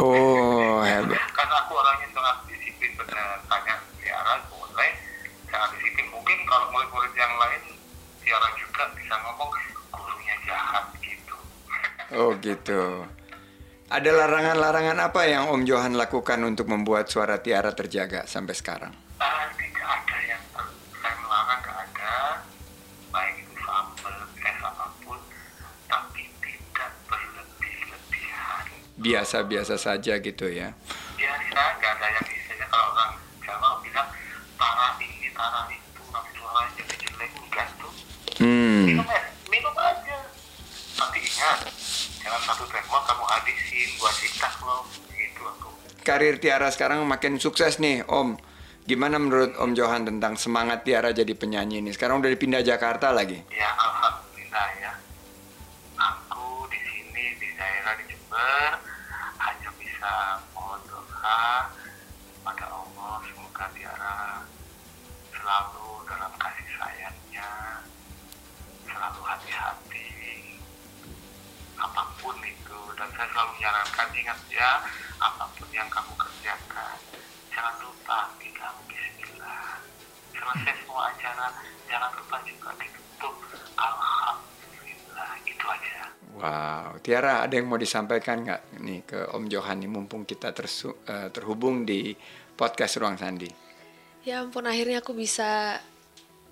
Oh 0.00 0.82
hebat. 0.82 1.14
karena 1.34 1.54
aku 1.62 1.72
orangnya 1.78 2.08
sangat 2.10 2.36
disiplin 2.50 2.90
benar 2.98 3.38
tanya 3.46 3.78
Tiara 4.02 4.34
boleh 4.50 4.90
sangat 5.46 5.70
disiplin 5.78 6.06
mungkin 6.10 6.38
kalau 6.50 6.66
murid-murid 6.74 7.14
yang 7.14 7.32
lain 7.38 7.62
Tiara 8.26 8.48
juga 8.58 8.82
bisa 8.98 9.14
ngomong 9.22 9.50
gurunya 9.94 10.34
jahat 10.46 10.84
gitu 10.98 11.36
Oh 12.14 12.34
gitu. 12.38 13.06
Ada 13.90 14.10
larangan-larangan 14.10 14.98
apa 14.98 15.22
yang 15.28 15.50
Om 15.54 15.62
Johan 15.68 15.94
lakukan 15.94 16.40
untuk 16.42 16.66
membuat 16.66 17.06
suara 17.06 17.38
Tiara 17.38 17.70
terjaga 17.70 18.26
sampai 18.26 18.54
sekarang? 18.56 18.92
Ah, 19.22 19.46
tidak 19.54 19.86
ada 19.86 20.16
yang 20.24 20.42
saya 20.98 21.14
melarang 21.20 21.60
nggak 21.62 21.78
ada 21.84 22.14
baik 23.12 23.34
itu 23.44 23.54
fabel 23.60 24.16
tes 24.34 24.58
apa 24.64 24.86
pun 25.04 25.20
tapi 25.86 26.22
tidak 26.42 26.90
berlebih-lebihan 27.06 28.64
Biasa-biasa 29.04 29.76
saja 29.76 30.16
gitu 30.16 30.48
ya. 30.48 30.72
biasa 31.14 31.44
nggak 31.76 31.92
ada 31.94 32.06
yang 32.10 32.24
istilahnya 32.26 32.66
kalau 32.66 32.88
orang 32.90 33.12
Jawa 33.38 33.68
bilang 33.78 34.08
tara 34.54 34.88
ini 34.98 35.28
tara 35.30 35.60
itu 35.68 36.00
nanti 36.08 36.30
suaranya 36.32 36.70
jadi 36.74 36.94
jelek 36.98 37.30
enggak 37.38 37.68
tuh 37.76 37.92
Hmm. 38.34 38.82
minum 38.90 39.06
minum 39.46 39.74
aja 39.76 40.18
tapi 40.94 41.18
ingat 41.20 41.58
jangan 42.18 42.40
satu 42.42 42.64
tremor 42.64 43.00
kamu 43.02 43.24
habisin 43.24 43.88
buat 43.94 44.10
cipta 44.12 44.48
loh 44.60 44.82
gitu 45.10 45.42
aku 45.46 45.68
Karir 46.00 46.36
Tiara 46.36 46.68
sekarang 46.68 47.04
makin 47.04 47.36
sukses 47.36 47.76
nih, 47.78 48.04
Om. 48.04 48.36
Gimana 48.84 49.16
menurut 49.16 49.56
Om 49.56 49.72
Johan 49.72 50.04
tentang 50.04 50.34
semangat 50.34 50.84
Tiara 50.84 51.08
jadi 51.10 51.32
penyanyi 51.32 51.80
ini? 51.80 51.90
Sekarang 51.90 52.20
udah 52.20 52.28
dipindah 52.28 52.60
Jakarta 52.60 53.08
lagi. 53.08 53.40
ya 53.48 53.70
pada 62.40 62.64
Allah 62.72 63.20
semoga 63.28 63.68
Tiara 63.76 64.40
selalu 65.28 66.08
dalam 66.08 66.32
kasih 66.40 66.68
sayangnya 66.72 67.84
selalu 68.88 69.20
hati-hati 69.28 70.08
apa 71.76 72.02
pun 72.16 72.32
itu. 72.40 72.80
Dan 72.96 73.12
saya 73.12 73.28
selalu 73.28 73.60
menyarankan 73.60 74.08
ingat 74.16 74.40
ya 74.48 74.88
apa 75.20 75.44
pun 75.52 75.68
yang 75.68 75.84
kamu 75.92 76.16
kerjakan 76.16 76.96
jangan 77.52 77.76
lupa 77.76 78.32
bilang 78.40 78.76
Bismillah. 78.88 79.84
Selesai 80.32 80.74
semua 80.80 81.12
acara 81.12 81.52
jangan 81.92 82.08
lupa 82.16 82.40
juga 82.48 82.72
ditutup 82.80 83.36
Alhamdulillah 83.76 85.32
itu 85.44 85.64
aja 85.68 86.08
Wow, 86.44 87.00
Tiara 87.00 87.40
ada 87.40 87.56
yang 87.56 87.72
mau 87.72 87.80
disampaikan 87.80 88.44
nggak 88.44 88.76
nih 88.84 89.00
ke 89.08 89.32
Om 89.32 89.48
Johan 89.48 89.80
nih 89.80 89.88
mumpung 89.88 90.28
kita 90.28 90.52
tersu- 90.52 91.00
eh, 91.08 91.32
terhubung 91.32 91.88
di 91.88 92.12
podcast 92.52 93.00
Ruang 93.00 93.16
Sandi? 93.16 93.48
Ya 94.28 94.44
ampun 94.44 94.68
akhirnya 94.68 95.00
aku 95.00 95.16
bisa 95.16 95.80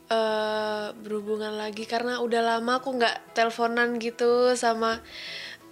eh, 0.08 0.86
berhubungan 0.96 1.60
lagi 1.60 1.84
karena 1.84 2.24
udah 2.24 2.40
lama 2.40 2.80
aku 2.80 2.96
nggak 2.96 3.36
teleponan 3.36 4.00
gitu 4.00 4.56
sama 4.56 5.04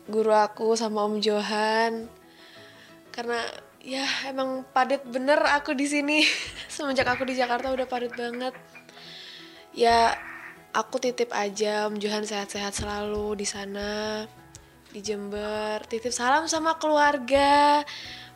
guru 0.04 0.36
aku 0.36 0.76
sama 0.76 1.08
Om 1.08 1.16
Johan. 1.24 2.04
Karena 3.16 3.40
ya 3.80 4.04
emang 4.28 4.68
padat 4.68 5.00
bener 5.08 5.40
aku 5.48 5.72
di 5.72 5.88
sini. 5.88 6.28
Semenjak 6.68 7.08
aku 7.08 7.24
di 7.24 7.40
Jakarta 7.40 7.72
udah 7.72 7.88
padat 7.88 8.12
banget. 8.12 8.52
Ya 9.72 10.12
aku 10.70 11.02
titip 11.02 11.34
aja 11.34 11.90
Om 11.90 11.98
Johan 11.98 12.22
sehat-sehat 12.22 12.74
selalu 12.74 13.34
di 13.38 13.46
sana 13.46 14.24
di 14.90 15.00
Jember. 15.02 15.82
Titip 15.86 16.14
salam 16.14 16.46
sama 16.50 16.78
keluarga. 16.78 17.82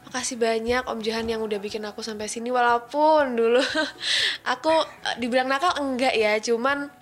Makasih 0.05 0.37
banyak 0.37 0.85
Om 0.85 1.01
Johan 1.01 1.27
yang 1.27 1.41
udah 1.41 1.57
bikin 1.57 1.81
aku 1.89 2.05
sampai 2.05 2.29
sini 2.29 2.53
walaupun 2.53 3.41
dulu 3.41 3.63
aku 4.53 4.75
eh, 4.85 5.17
dibilang 5.17 5.49
nakal 5.49 5.81
enggak 5.81 6.13
ya, 6.13 6.37
cuman 6.45 6.93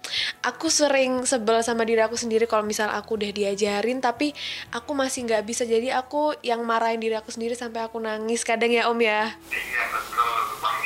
aku 0.46 0.70
sering 0.70 1.26
sebel 1.26 1.58
sama 1.66 1.82
diri 1.82 1.98
aku 1.98 2.14
sendiri 2.14 2.46
kalau 2.46 2.62
misal 2.62 2.94
aku 2.94 3.18
udah 3.18 3.34
diajarin 3.34 3.98
tapi 3.98 4.30
aku 4.70 4.94
masih 4.94 5.26
nggak 5.26 5.42
bisa 5.42 5.66
jadi 5.66 5.98
aku 5.98 6.38
yang 6.46 6.62
marahin 6.62 7.02
diri 7.02 7.18
aku 7.18 7.34
sendiri 7.34 7.58
sampai 7.58 7.82
aku 7.82 7.98
nangis 7.98 8.46
kadang 8.46 8.70
ya 8.70 8.86
Om 8.86 9.00
ya. 9.02 9.34
iya 9.50 9.82
betul 9.90 10.30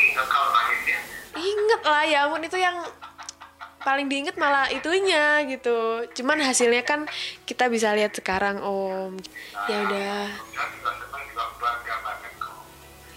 ingat 0.09 0.27
kalau 0.31 0.51
Ingat 1.37 1.83
lah 1.85 2.03
ya 2.09 2.19
ampun 2.25 2.41
itu 2.41 2.57
yang 2.57 2.81
paling 3.87 4.11
diinget 4.11 4.35
malah 4.35 4.67
itunya 4.75 5.47
gitu. 5.47 6.03
Cuman 6.11 6.43
hasilnya 6.43 6.83
kan 6.83 7.07
kita 7.47 7.71
bisa 7.71 7.95
lihat 7.95 8.11
sekarang 8.19 8.59
Om. 8.59 9.15
Ya 9.71 9.77
udah. 9.87 10.27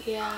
Ya, 0.06 0.30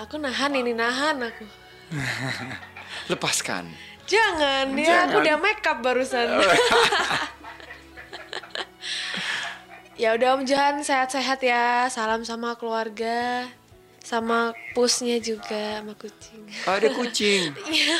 aku 0.00 0.16
nahan 0.16 0.56
ini 0.56 0.72
nahan 0.72 1.20
aku. 1.20 1.44
Lepaskan. 3.12 3.68
Jangan, 4.08 4.72
ya 4.74 5.04
aku 5.06 5.20
Jangan. 5.20 5.20
udah 5.20 5.36
make 5.36 5.64
up 5.68 5.78
barusan. 5.84 6.28
ya 10.02 10.16
udah 10.16 10.40
Om 10.40 10.42
Johan 10.48 10.80
sehat-sehat 10.80 11.44
ya. 11.44 11.92
Salam 11.92 12.24
sama 12.24 12.56
keluarga, 12.56 13.46
sama 14.02 14.50
pusnya 14.74 15.22
juga, 15.22 15.78
sama 15.78 15.94
kucing. 15.94 16.42
Oh, 16.66 16.74
ada 16.74 16.90
kucing. 16.90 17.54
Iya. 17.70 17.96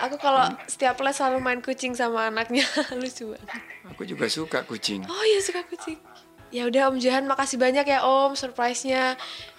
aku 0.00 0.16
kalau 0.16 0.48
setiap 0.64 0.96
les 1.04 1.14
selalu 1.14 1.38
main 1.44 1.60
kucing 1.60 1.92
sama 1.92 2.32
anaknya. 2.32 2.64
Lucu 3.00 3.36
banget. 3.36 3.48
Aku 3.92 4.02
juga 4.08 4.26
suka 4.32 4.64
kucing. 4.64 5.04
Oh 5.04 5.24
iya 5.28 5.38
suka 5.44 5.60
kucing. 5.68 6.00
Ya 6.50 6.66
udah 6.66 6.90
Om 6.90 6.98
Johan 6.98 7.30
makasih 7.30 7.60
banyak 7.60 7.86
ya 7.86 8.02
Om 8.02 8.34
surprise-nya 8.34 9.14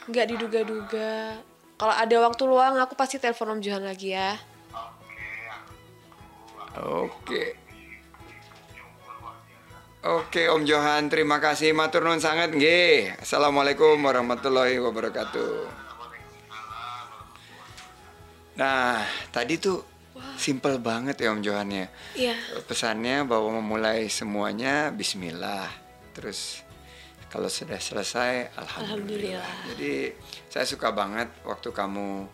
nggak 0.09 0.35
diduga-duga. 0.35 1.39
Kalau 1.79 1.95
ada 1.95 2.15
waktu 2.25 2.43
luang 2.49 2.75
aku 2.81 2.97
pasti 2.97 3.21
telepon 3.21 3.57
Om 3.57 3.61
Johan 3.63 3.85
lagi 3.85 4.17
ya. 4.17 4.35
Oke. 6.81 7.60
Oke 10.01 10.49
Om 10.49 10.65
Johan, 10.65 11.13
terima 11.13 11.37
kasih 11.37 11.77
matur 11.77 12.01
nuwun 12.01 12.17
sangat 12.17 12.57
nggih. 12.57 13.21
Assalamualaikum 13.21 14.01
warahmatullahi 14.01 14.81
wabarakatuh. 14.81 15.69
Nah, 18.57 19.05
tadi 19.29 19.61
tuh 19.61 19.85
simple 20.41 20.81
banget 20.81 21.21
ya 21.21 21.29
Om 21.29 21.45
Johan 21.45 21.69
ya. 21.69 21.85
Iya. 22.17 22.33
Pesannya 22.65 23.29
bahwa 23.29 23.61
memulai 23.61 24.09
semuanya 24.09 24.89
bismillah. 24.89 25.69
Terus 26.17 26.65
kalau 27.29 27.45
sudah 27.45 27.77
selesai 27.77 28.57
alhamdulillah. 28.57 29.37
Alhamdulillah. 29.37 29.53
Jadi 29.69 29.93
saya 30.49 30.65
suka 30.65 30.89
banget 30.97 31.29
waktu 31.45 31.69
kamu 31.69 32.25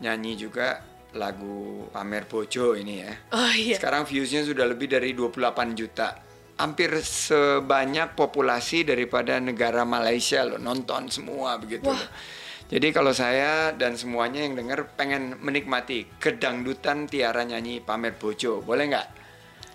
nyanyi 0.00 0.40
juga 0.40 0.80
lagu 1.12 1.92
Pamer 1.92 2.24
Bojo 2.24 2.72
ini 2.72 3.04
ya. 3.04 3.12
Oh 3.36 3.52
iya. 3.52 3.76
Sekarang 3.76 4.08
viewsnya 4.08 4.48
sudah 4.48 4.64
lebih 4.64 4.88
dari 4.88 5.12
28 5.12 5.76
juta. 5.76 6.31
Hampir 6.62 6.94
sebanyak 7.02 8.14
populasi 8.14 8.86
daripada 8.86 9.42
negara 9.42 9.82
Malaysia 9.82 10.46
loh 10.46 10.62
nonton 10.62 11.10
semua 11.10 11.58
begitu. 11.58 11.90
Wah. 11.90 11.98
loh. 11.98 12.10
Jadi 12.72 12.88
kalau 12.88 13.12
saya 13.12 13.76
dan 13.76 14.00
semuanya 14.00 14.46
yang 14.46 14.56
dengar 14.56 14.88
pengen 14.96 15.36
menikmati 15.44 16.08
kedangdutan 16.16 17.04
Tiara 17.04 17.44
nyanyi 17.44 17.84
Pamer 17.84 18.16
Bojo, 18.16 18.64
boleh 18.64 18.88
nggak? 18.88 19.08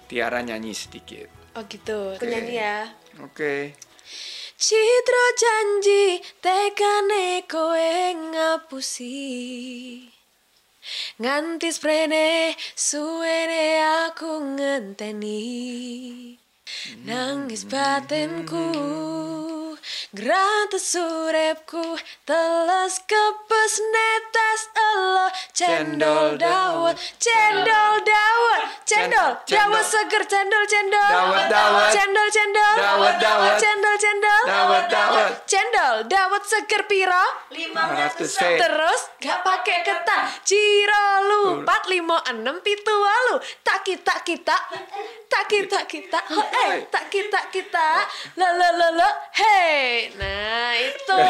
Tiara 0.09 0.41
nyanyi 0.41 0.73
sedikit. 0.73 1.29
Oh 1.53 1.61
gitu. 1.69 2.17
Aku 2.17 2.25
nyanyi 2.25 2.57
ya. 2.57 2.89
Oke. 3.21 3.77
Citra 4.57 5.25
janji 5.37 6.25
tekane 6.41 7.45
kowe 7.45 7.93
ngapusi 8.33 9.21
Nganti 11.21 11.69
sprene 11.69 12.57
suwene 12.73 13.85
aku 14.09 14.57
ngenteni 14.57 15.37
Nangis 17.05 17.63
batinku 17.63 18.67
Gratis 20.11 20.95
urepku 20.95 21.95
Teles 22.27 22.95
kepes 23.07 23.73
netes 23.93 24.61
elo 24.75 25.27
Cendol 25.55 26.35
dawet 26.35 26.97
Cendol 27.19 27.93
dawet 28.03 28.61
Cendol 28.83 29.31
dawet 29.47 29.85
seger 29.87 30.23
Cendol 30.27 30.63
cendol 30.67 31.07
Dawet, 31.07 31.47
dawet. 31.47 31.91
Cendol 31.95 32.27
cendol 32.35 32.75
Dawet, 32.75 33.15
dawet. 33.19 33.57
Cendol 33.63 33.95
cendol 33.95 34.43
Dawet, 34.47 34.85
dawet. 34.91 35.33
Dawet 36.37 36.53
seger 36.53 36.85
piro 36.85 37.25
500 37.49 38.13
sen. 38.29 38.61
Terus 38.61 39.01
gak 39.17 39.41
pakai 39.41 39.81
ketan 39.81 40.29
Ciro 40.45 41.05
lupat 41.25 41.89
limo 41.89 42.13
enam 42.29 42.61
pitu 42.61 42.93
walu 42.93 43.41
Tak 43.65 43.81
kita 43.81 44.21
kita 44.21 44.53
Tak 45.25 45.43
kita 45.49 45.81
kita 45.89 46.19
Eh 46.61 46.85
tak 46.93 47.09
kita 47.09 47.41
kita 47.49 48.05
Lo 48.37 48.53
lo 48.53 48.69
lo 48.69 48.87
lo 49.01 49.09
Hey 49.33 50.13
Nah 50.13 50.77
itu 50.77 51.21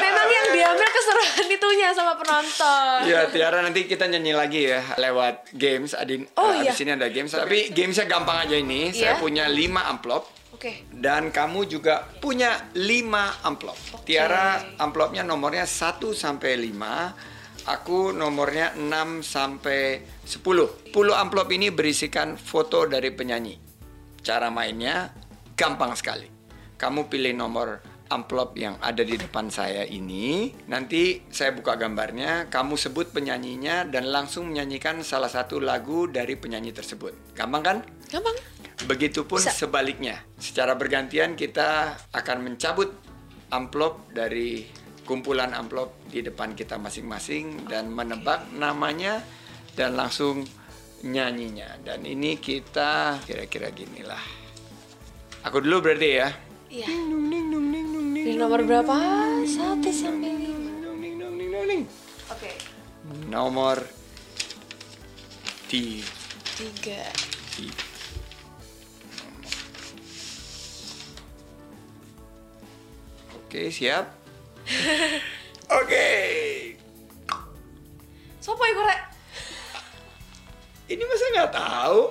Memang 0.00 0.28
yang 0.32 0.46
diambil 0.56 0.88
keseruan 0.88 1.44
itunya 1.44 1.92
sama 1.92 2.16
penonton 2.16 2.96
Ya 3.04 3.28
Tiara 3.28 3.60
nanti 3.60 3.84
kita 3.84 4.08
nyanyi 4.08 4.32
lagi 4.32 4.60
ya 4.64 4.80
lewat 4.96 5.52
games. 5.52 5.92
Adin, 5.92 6.24
Oh, 6.32 6.48
eh, 6.48 6.64
iya. 6.64 6.72
abis 6.72 6.80
ini 6.80 6.96
ada 6.96 7.12
games. 7.12 7.28
Tapi 7.28 7.68
gamesnya 7.70 8.08
gampang 8.08 8.48
aja 8.48 8.56
ini. 8.56 8.88
Saya 8.88 9.16
Iya. 9.16 9.20
punya 9.20 9.44
5 9.44 9.84
amplop. 9.84 10.39
Oke 10.60 10.84
Dan 10.92 11.32
kamu 11.32 11.64
juga 11.72 12.04
punya 12.20 12.68
5 12.76 13.48
amplop. 13.48 14.04
Tiara 14.04 14.76
amplopnya 14.76 15.24
nomornya 15.24 15.64
1 15.64 16.12
sampai 16.12 16.60
5. 16.68 17.64
Aku 17.64 18.12
nomornya 18.12 18.76
6 18.76 19.24
sampai 19.24 20.04
10. 20.20 20.92
10 20.92 21.16
amplop 21.16 21.48
ini 21.56 21.72
berisikan 21.72 22.36
foto 22.36 22.84
dari 22.84 23.08
penyanyi. 23.08 23.56
Cara 24.20 24.52
mainnya 24.52 25.08
gampang 25.56 25.96
sekali. 25.96 26.28
Kamu 26.76 27.08
pilih 27.08 27.32
nomor 27.32 27.80
amplop 28.12 28.52
yang 28.60 28.76
ada 28.84 29.00
di 29.00 29.16
depan 29.16 29.48
saya 29.48 29.88
ini. 29.88 30.52
Nanti 30.68 31.24
saya 31.32 31.56
buka 31.56 31.80
gambarnya, 31.80 32.52
kamu 32.52 32.76
sebut 32.76 33.16
penyanyinya 33.16 33.88
dan 33.88 34.12
langsung 34.12 34.52
menyanyikan 34.52 35.00
salah 35.00 35.32
satu 35.32 35.56
lagu 35.56 36.04
dari 36.04 36.36
penyanyi 36.36 36.76
tersebut. 36.76 37.32
Gampang 37.32 37.64
kan? 37.64 37.78
Gampang 38.12 38.59
Begitupun 38.88 39.40
Bisa. 39.42 39.52
sebaliknya. 39.52 40.24
Secara 40.40 40.76
bergantian 40.78 41.36
kita 41.36 41.98
akan 42.14 42.38
mencabut 42.46 42.88
amplop 43.52 44.08
dari 44.14 44.64
kumpulan 45.04 45.52
amplop 45.52 46.06
di 46.06 46.22
depan 46.22 46.54
kita 46.54 46.78
masing-masing 46.78 47.66
dan 47.66 47.90
menebak 47.90 48.46
namanya 48.54 49.20
dan 49.74 49.98
langsung 49.98 50.46
nyanyinya. 51.02 51.82
Dan 51.82 52.06
ini 52.06 52.38
kita 52.38 53.20
kira-kira 53.26 53.74
ginilah. 53.74 54.22
Aku 55.44 55.60
dulu 55.60 55.90
berarti 55.90 56.10
ya. 56.14 56.28
Iya 56.70 56.86
Pilih 58.20 58.36
nomor 58.36 58.62
berapa? 58.62 58.94
Satu 59.48 59.90
sampai 59.90 60.30
lima 60.36 61.88
Oke 62.30 62.52
Nomor 63.26 63.80
tiga. 65.66 67.10
Tiga 67.56 67.89
Oke, 73.50 73.66
siap? 73.66 74.06
Oke. 75.82 76.06
Sopo 78.38 78.62
iku 78.62 78.78
rek? 78.86 79.02
Ini 80.86 81.02
masa 81.02 81.24
nggak 81.34 81.50
tahu? 81.58 82.02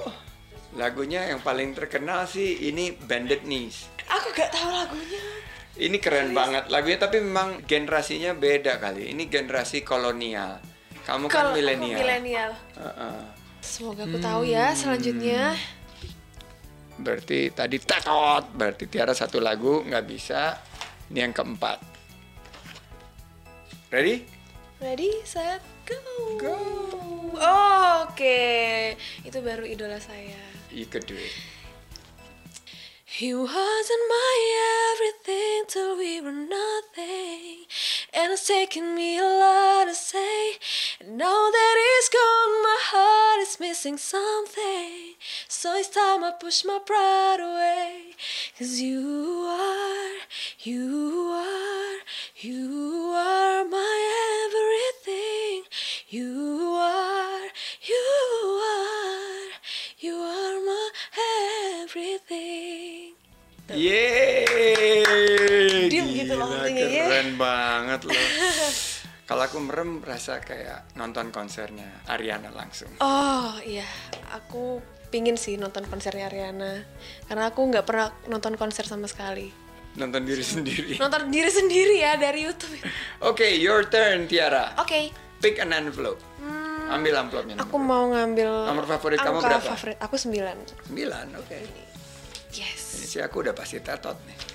Lagunya 0.76 1.32
yang 1.32 1.40
paling 1.40 1.72
terkenal 1.72 2.28
sih 2.28 2.68
ini 2.68 2.92
Bandit 2.92 3.48
Knees. 3.48 3.88
Aku 4.12 4.36
gak 4.36 4.52
tahu 4.52 4.68
lagunya 4.68 5.24
Ini 5.80 5.96
keren 6.04 6.36
banget 6.36 6.68
lagunya 6.68 7.00
tapi 7.00 7.24
memang 7.24 7.64
generasinya 7.64 8.36
beda 8.36 8.76
kali. 8.76 9.08
Ini 9.16 9.32
generasi 9.32 9.80
kolonial. 9.88 10.60
Kamu 11.08 11.32
kan 11.32 11.56
aku 11.56 11.64
milenial. 11.64 12.04
milenial 12.04 12.52
Heeh. 12.76 13.20
Semoga 13.64 14.04
aku 14.04 14.20
tahu 14.20 14.44
ya 14.44 14.76
selanjutnya 14.76 15.56
Berarti 17.00 17.48
tadi 17.56 17.80
tetot, 17.80 18.44
berarti 18.52 18.92
Tiara 18.92 19.16
satu 19.16 19.40
lagu 19.40 19.88
nggak 19.88 20.04
bisa. 20.04 20.68
Ini 21.10 21.26
yang 21.26 21.34
keempat. 21.34 21.82
Ready? 23.90 24.26
Ready, 24.80 25.12
set, 25.26 25.60
go. 25.84 25.98
Go. 26.38 26.58
Oh, 27.36 27.90
Oke, 28.20 29.00
itu 29.24 29.40
baru 29.40 29.64
idola 29.64 29.96
saya. 29.96 30.36
You 30.76 30.84
could 30.84 31.08
do 31.08 31.16
it. 31.16 31.32
He 33.08 33.32
wasn't 33.32 34.06
my 34.12 34.36
everything 34.92 35.64
till 35.72 35.96
we 35.96 36.20
were 36.20 36.36
nothing. 36.36 37.64
And 38.12 38.36
it's 38.36 38.44
taken 38.44 38.92
me 38.92 39.16
a 39.16 39.24
lot 39.24 39.88
to 39.88 39.96
say. 39.96 40.60
And 41.02 41.18
now 41.18 41.50
that 41.50 41.76
he's 41.80 42.10
gone, 42.10 42.62
my 42.62 42.78
heart 42.92 43.40
is 43.48 43.58
missing 43.58 43.98
something. 43.98 45.16
So 45.48 45.74
it's 45.78 45.88
time 45.88 46.26
I 46.26 46.34
push 46.38 46.66
my 46.66 46.80
pride 46.86 47.40
away. 47.40 48.16
Cause 48.58 48.82
you 48.82 49.48
are, 49.48 50.18
you 50.60 51.32
are, 51.32 52.00
you 52.42 53.14
are 53.16 53.64
my 53.64 53.96
everything. 54.44 55.64
You 56.10 56.76
are, 56.76 57.48
you 57.88 58.06
are, 58.76 59.48
you 60.00 60.16
are 60.16 60.60
my 60.68 60.90
everything. 61.80 63.16
Yeay! 63.72 64.44
Diem 65.88 66.08
gitu 66.12 66.34
ya. 66.36 66.68
Keren 66.68 67.38
banget 67.40 68.04
loh. 68.04 68.18
Kalau 69.30 69.46
aku 69.46 69.62
merem 69.62 70.02
rasa 70.02 70.42
kayak 70.42 70.98
nonton 70.98 71.30
konsernya 71.30 72.02
Ariana 72.10 72.50
langsung. 72.50 72.90
Oh 72.98 73.62
iya, 73.62 73.86
aku 74.34 74.82
pingin 75.14 75.38
sih 75.38 75.54
nonton 75.54 75.86
konsernya 75.86 76.34
Ariana 76.34 76.82
karena 77.30 77.54
aku 77.54 77.62
nggak 77.62 77.86
pernah 77.86 78.10
nonton 78.26 78.58
konser 78.58 78.90
sama 78.90 79.06
sekali. 79.06 79.54
Nonton 80.02 80.26
diri 80.26 80.42
sendiri. 80.42 80.98
Nonton 80.98 81.30
diri 81.30 81.46
sendiri 81.54 82.02
ya 82.02 82.18
dari 82.18 82.42
YouTube. 82.42 82.74
Oke, 83.22 83.54
your 83.54 83.86
turn 83.86 84.26
Tiara. 84.26 84.74
Oke, 84.82 85.14
Pick 85.38 85.62
an 85.62 85.78
envelope. 85.78 86.18
hmm, 86.42 86.90
Ambil 86.90 87.14
amplopnya. 87.14 87.56
Aku 87.62 87.78
mau 87.78 88.10
ngambil 88.10 88.66
Nomor 88.66 88.90
favorit 88.90 89.22
kamu 89.22 89.46
berapa? 89.46 89.62
favorit 89.78 89.98
aku 90.02 90.18
9. 90.18 90.90
Sembilan, 90.90 91.26
oke. 91.38 91.58
Yes. 92.50 92.98
Ini 92.98 93.06
sih 93.06 93.22
aku 93.22 93.46
udah 93.46 93.54
pasti 93.54 93.78
tetot 93.78 94.18
nih. 94.26 94.49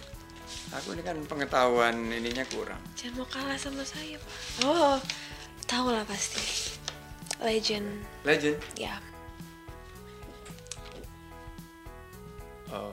Aku 0.82 0.90
ini 0.90 1.06
kan 1.06 1.14
pengetahuan 1.30 1.94
ininya 2.10 2.42
kurang. 2.50 2.82
Jangan 2.98 3.22
mau 3.22 3.28
kalah 3.30 3.54
sama 3.54 3.86
saya, 3.86 4.18
Pak. 4.18 4.66
Oh, 4.66 4.98
tahu 5.70 5.94
lah 5.94 6.02
pasti. 6.02 6.74
Legend. 7.38 8.02
Legend. 8.26 8.58
Ya. 8.74 8.98
Oh. 12.74 12.90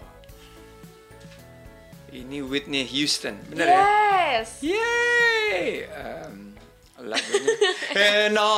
Ini 2.14 2.46
Whitney 2.46 2.86
Houston, 2.86 3.40
bener 3.50 3.72
ya? 3.72 3.82
yes. 4.38 4.62
Yay! 4.62 5.88
Um, 5.90 6.54
lagunya. 7.02 7.50
And 7.98 8.38
I 8.38 8.52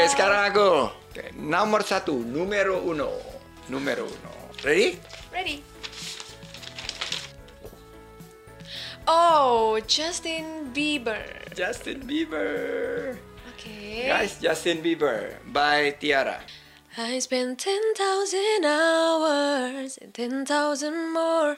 Oke, 0.00 0.16
sekarang 0.16 0.48
aku. 0.48 0.88
Oke, 1.12 1.28
nomor 1.36 1.84
satu, 1.84 2.16
numero 2.24 2.80
uno. 2.88 3.20
Numero 3.68 4.08
uno. 4.08 4.32
Ready? 4.64 4.96
Ready. 5.28 5.60
Oh, 9.04 9.76
Justin 9.84 10.72
Bieber. 10.72 11.20
Justin 11.52 12.00
Bieber. 12.08 13.12
Oke. 13.52 14.08
Guys, 14.08 14.40
Justin 14.40 14.80
Bieber 14.80 15.36
by 15.52 15.92
Tiara. 16.00 16.40
I 16.98 17.20
spent 17.20 17.60
10,000 17.60 18.64
hours 18.64 19.96
and 20.02 20.12
10,000 20.12 21.12
more 21.12 21.56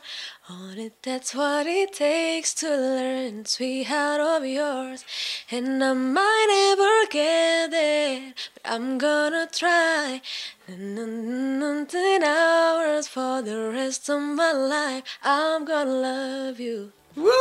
on 0.50 0.76
it. 0.76 0.92
That's 1.02 1.34
what 1.34 1.66
it 1.66 1.94
takes 1.94 2.52
to 2.60 2.68
learn, 2.68 3.46
sweetheart 3.46 4.20
of 4.20 4.44
yours. 4.44 5.06
And 5.50 5.82
I 5.82 5.94
might 5.94 6.48
never 6.52 7.08
get 7.08 7.70
there, 7.70 8.34
but 8.52 8.70
I'm 8.70 8.98
gonna 8.98 9.48
try. 9.50 10.20
Ten 10.68 12.22
hours 12.22 13.08
for 13.08 13.40
the 13.40 13.72
rest 13.72 14.08
of 14.10 14.20
my 14.20 14.52
life. 14.52 15.02
I'm 15.24 15.64
gonna 15.64 15.96
love 15.96 16.60
you. 16.60 16.92
Woo! 17.16 17.32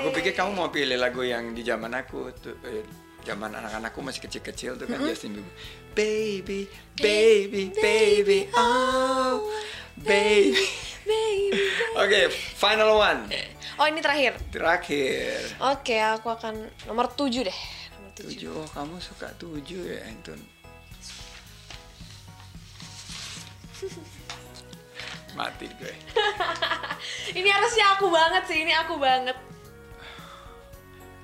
Aku 0.00 0.12
pikir 0.12 0.36
kamu 0.36 0.52
mau 0.52 0.68
pilih 0.68 1.00
lagu 1.00 1.24
yang 1.24 1.56
di 1.56 1.64
zaman 1.64 1.92
aku 1.96 2.28
tuh 2.40 2.56
eh, 2.64 3.05
zaman 3.26 3.50
anak-anakku 3.50 3.98
masih 4.06 4.22
kecil-kecil 4.22 4.78
tuh 4.78 4.86
kan 4.86 5.02
Justin 5.02 5.42
Bieber. 5.42 5.50
Baby, 5.98 6.60
baby, 6.94 7.74
baby, 7.74 8.38
oh, 8.54 9.50
baby. 9.98 10.54
Baby. 11.06 11.62
Oke, 12.02 12.34
final 12.58 12.98
one. 12.98 13.30
Oh 13.78 13.86
ini 13.86 14.02
terakhir. 14.02 14.34
Terakhir. 14.50 15.38
Oke, 15.62 16.02
aku 16.02 16.34
akan 16.34 16.66
nomor 16.90 17.06
7 17.14 17.46
deh. 17.46 17.58
Nomor 17.94 18.10
7. 18.18 18.26
Tujuh, 18.26 18.50
oh, 18.50 18.66
kamu 18.74 18.98
suka 18.98 19.30
tujuh 19.38 19.86
ya, 19.86 20.02
itu. 20.02 20.34
Mati 25.38 25.70
gue. 25.78 25.94
Ini 27.38 27.48
harusnya 27.54 27.94
aku 27.94 28.10
banget 28.10 28.42
sih, 28.48 28.64
ini 28.64 28.72
aku 28.72 28.96
banget. 28.96 29.36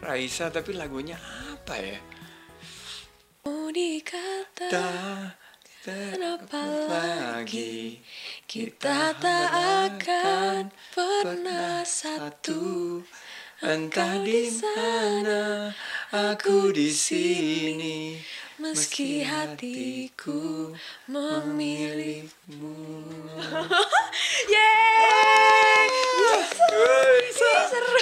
Raisa 0.03 0.51
tapi 0.53 0.75
lagunya 0.75 1.17
apa 1.63 1.79
ya? 1.79 1.99
Dikata 3.73 5.33
Kenapa 5.87 6.61
lagi? 6.91 8.03
kita 8.51 9.15
tak 9.17 9.49
akan 9.89 10.75
pernah 10.91 11.87
satu. 11.87 13.01
Entah 13.63 14.19
di 14.27 14.51
mana 14.59 15.71
aku 16.11 16.75
di 16.75 16.91
sini. 16.91 18.19
Meski 18.59 19.23
hatiku 19.23 20.75
memilihmu. 21.07 22.75
Yeay 24.53 25.63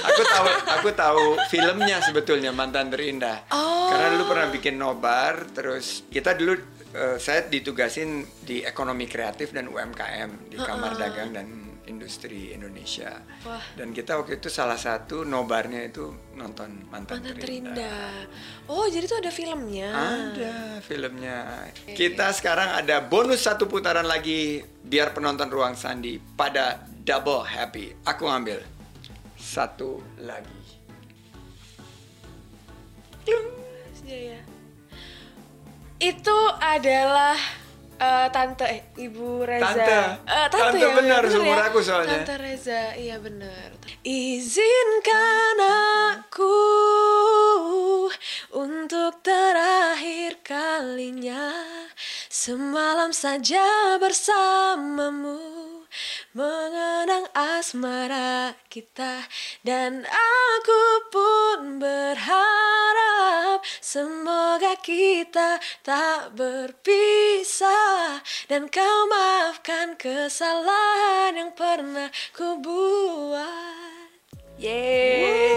Aku 0.01 0.23
tahu, 0.25 0.47
aku 0.81 0.89
tahu 0.97 1.25
filmnya 1.53 2.01
sebetulnya 2.03 2.51
mantan 2.51 2.89
terindah. 2.89 3.51
Oh. 3.53 3.93
Karena 3.93 4.17
dulu 4.17 4.25
pernah 4.33 4.49
bikin 4.49 4.75
nobar, 4.81 5.51
terus 5.53 6.05
kita 6.09 6.35
dulu 6.35 6.57
eh, 6.97 7.17
saya 7.21 7.47
ditugasin 7.47 8.25
di 8.43 8.65
ekonomi 8.65 9.07
kreatif 9.07 9.53
dan 9.53 9.69
UMKM 9.69 10.51
di 10.51 10.57
Kamar 10.57 10.97
Dagang 10.97 11.31
dan 11.35 11.71
Industri 11.91 12.55
Indonesia. 12.55 13.19
Wah. 13.43 13.61
Dan 13.75 13.91
kita 13.91 14.15
waktu 14.15 14.39
itu 14.39 14.47
salah 14.47 14.79
satu 14.79 15.27
nobarnya 15.27 15.91
itu 15.91 16.15
nonton 16.39 16.87
mantan, 16.87 17.19
Mantan 17.19 17.35
terindah. 17.35 17.75
terindah 17.75 18.15
Oh 18.71 18.87
jadi 18.87 19.05
tuh 19.11 19.19
ada 19.19 19.35
filmnya 19.35 19.91
Ada 19.91 20.79
filmnya. 20.87 21.67
Kita 21.91 22.31
sekarang 22.31 22.79
ada 22.79 23.03
bonus 23.03 23.43
satu 23.43 23.67
putaran 23.67 24.07
lagi 24.07 24.63
biar 24.63 25.11
penonton 25.11 25.51
ruang 25.51 25.75
sandi 25.75 26.23
pada 26.23 26.87
double 27.03 27.43
happy. 27.43 28.07
Aku 28.07 28.31
ngambil 28.31 28.80
satu 29.51 29.99
lagi. 30.23 30.63
Iya. 34.07 34.39
Itu 35.99 36.39
adalah 36.63 37.35
eh, 37.99 38.29
tante 38.31 38.65
eh 38.71 38.81
Ibu 38.95 39.43
Reza. 39.43 39.75
Tante. 39.75 39.99
Eh, 40.23 40.47
Tante 40.55 40.79
ya, 40.79 40.95
benar, 40.95 41.23
ya? 41.27 41.31
seumur 41.35 41.59
aku 41.59 41.79
soalnya. 41.83 42.23
Tante 42.23 42.35
Reza, 42.39 42.95
iya 42.95 43.19
benar. 43.19 43.75
Izinkan 44.07 45.59
aku 46.15 46.59
untuk 48.55 49.19
terakhir 49.27 50.39
kalinya 50.47 51.53
semalam 52.31 53.11
saja 53.11 53.99
bersamamu 53.99 55.80
mengenang 56.37 57.27
asmara 57.35 58.55
kita 58.69 59.27
dan 59.67 60.07
aku 60.07 60.83
pun 61.11 61.83
berharap 61.83 63.61
semoga 63.83 64.77
kita 64.81 65.59
tak 65.83 66.35
berpisah 66.39 68.23
dan 68.47 68.71
kau 68.71 69.07
maafkan 69.11 69.99
kesalahan 69.99 71.35
yang 71.37 71.53
pernah 71.53 72.09
ku 72.33 72.59
buat. 72.63 73.81
Yeay. 74.61 75.57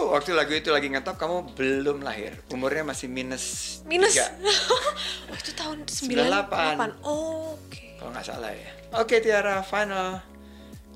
Waktu 0.00 0.32
lagu 0.32 0.56
itu 0.56 0.72
lagi 0.72 0.88
ngetop 0.88 1.20
kamu 1.20 1.52
belum 1.52 2.00
lahir. 2.00 2.40
Umurnya 2.48 2.88
masih 2.88 3.06
minus 3.12 3.78
Minus. 3.84 4.16
tiga, 4.16 4.32
oh, 5.28 5.36
itu 5.36 5.52
tahun 5.52 5.84
98. 5.84 7.04
98. 7.04 7.04
Oh. 7.04 7.54
Kalau 8.00 8.16
nggak 8.16 8.24
salah 8.24 8.48
ya. 8.48 8.70
Oke 8.96 9.20
Tiara, 9.20 9.60
final 9.60 10.24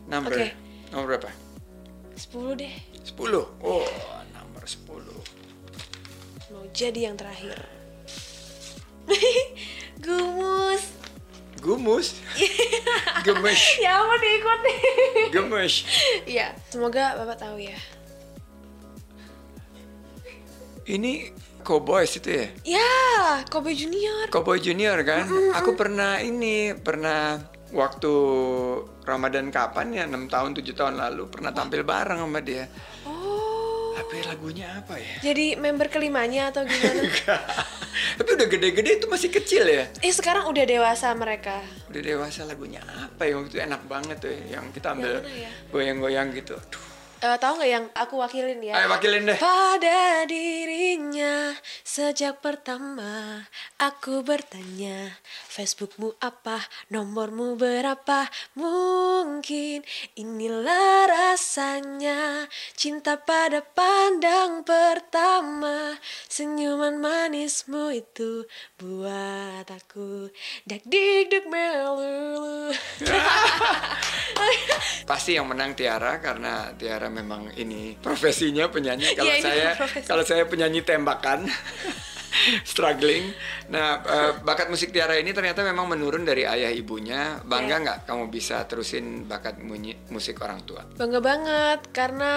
number. 0.09 0.33
Oke. 0.33 0.57
Nomor 0.89 1.05
berapa? 1.13 1.31
10 2.17 2.57
deh. 2.57 2.75
10. 3.05 3.21
Oh, 3.61 3.85
nomor 4.33 4.65
10. 4.65 4.89
Mau 6.49 6.65
jadi 6.73 7.13
yang 7.13 7.21
terakhir. 7.21 7.61
Gumus. 10.01 10.97
Gumus. 11.61 12.09
Gemes. 13.21 13.61
Ya 13.81 14.01
ampun 14.01 14.21
diikut 14.21 14.61
nih. 14.65 14.81
Gemes. 15.29 15.75
Iya, 16.25 16.57
semoga 16.73 17.21
Bapak 17.21 17.37
tahu 17.37 17.61
ya. 17.61 17.77
Ini 20.85 21.33
Cowboys 21.65 22.13
itu 22.21 22.29
ya? 22.29 22.47
Ya, 22.77 22.93
Kobe 23.49 23.73
Junior. 23.73 24.29
Cowboy 24.29 24.61
Junior 24.61 25.01
kan? 25.01 25.25
Aku 25.57 25.73
pernah 25.73 26.21
ini, 26.21 26.77
pernah 26.77 27.41
waktu 27.73 28.13
Ramadan 29.09 29.49
kapan 29.49 29.97
ya? 29.97 30.05
6 30.05 30.29
tahun, 30.29 30.51
7 30.53 30.77
tahun 30.77 30.95
lalu 31.01 31.33
pernah 31.33 31.57
tampil 31.57 31.81
bareng 31.81 32.21
sama 32.21 32.45
dia. 32.45 32.69
Oh. 33.09 33.97
Tapi 33.97 34.29
lagunya 34.29 34.69
apa 34.77 35.01
ya? 35.01 35.33
Jadi 35.33 35.57
member 35.57 35.89
kelimanya 35.89 36.53
atau 36.53 36.69
gimana? 36.69 37.01
Tapi 38.21 38.29
udah 38.37 38.49
gede-gede 38.51 39.01
itu 39.01 39.07
masih 39.09 39.31
kecil 39.33 39.65
ya? 39.65 39.89
eh 39.89 40.13
sekarang 40.13 40.51
udah 40.51 40.65
dewasa 40.69 41.15
mereka. 41.17 41.65
Udah 41.89 42.03
dewasa 42.05 42.45
lagunya 42.45 42.85
apa 42.85 43.25
ya? 43.25 43.41
Waktu 43.41 43.57
itu 43.57 43.59
enak 43.65 43.83
banget 43.89 44.17
tuh 44.21 44.31
ya, 44.35 44.61
yang 44.61 44.69
kita 44.75 44.93
ambil 44.93 45.25
ya? 45.25 45.51
goyang-goyang 45.73 46.29
gitu. 46.37 46.59
Aduh. 46.59 46.84
Eh, 47.25 47.41
tahu 47.41 47.57
nggak 47.57 47.73
yang 47.73 47.87
aku 47.97 48.21
wakilin 48.21 48.61
ya? 48.61 48.77
Ayo 48.77 48.93
wakilin 48.93 49.25
deh. 49.25 49.39
Pada 49.41 50.29
dirinya 50.29 51.57
Sejak 51.95 52.45
pertama 52.45 53.47
aku 53.81 54.21
bertanya 54.21 55.17
Facebookmu 55.49 56.21
apa, 56.21 56.61
nomormu 56.93 57.57
berapa? 57.57 58.29
Mungkin 58.59 59.87
inilah 60.19 61.09
rasanya 61.09 62.51
Cinta 62.77 63.17
pada 63.17 63.63
pandang 63.63 64.67
pertama. 64.67 65.97
Senyuman 66.29 67.01
manismu 67.01 67.95
itu 67.95 68.45
buat 68.77 69.65
aku. 69.65 70.29
Dak 70.67 70.85
dik 70.85 71.33
dik 71.33 71.45
melulu. 71.49 72.75
Pasti 75.09 75.39
yang 75.39 75.47
menang 75.47 75.79
Tiara 75.79 76.19
karena 76.19 76.75
Tiara 76.75 77.14
memang 77.15 77.55
ini 77.55 77.95
profesinya 77.97 78.67
penyanyi. 78.67 79.15
Kalau 79.15 79.31
ini 79.31 79.41
saya 79.41 79.69
kalau 80.03 80.25
saya 80.27 80.43
penyanyi 80.45 80.83
tembakan. 80.83 81.47
struggling. 82.67 83.31
Nah, 83.71 84.03
eh, 84.03 84.33
bakat 84.43 84.67
musik 84.67 84.91
Tiara 84.91 85.17
ini 85.17 85.31
ternyata 85.31 85.63
memang 85.63 85.87
menurun 85.87 86.27
dari 86.27 86.45
ayah 86.45 86.69
ibunya. 86.69 87.39
Bangga 87.41 87.79
Iya. 87.79 87.83
nggak 87.87 87.99
kamu 88.05 88.25
bisa 88.29 88.67
terusin 88.67 89.25
bakat 89.25 89.63
munyi- 89.63 89.97
musik 90.11 90.43
orang 90.43 90.61
tua? 90.67 90.83
Bangga 90.99 91.23
banget 91.23 91.81
karena 91.95 92.33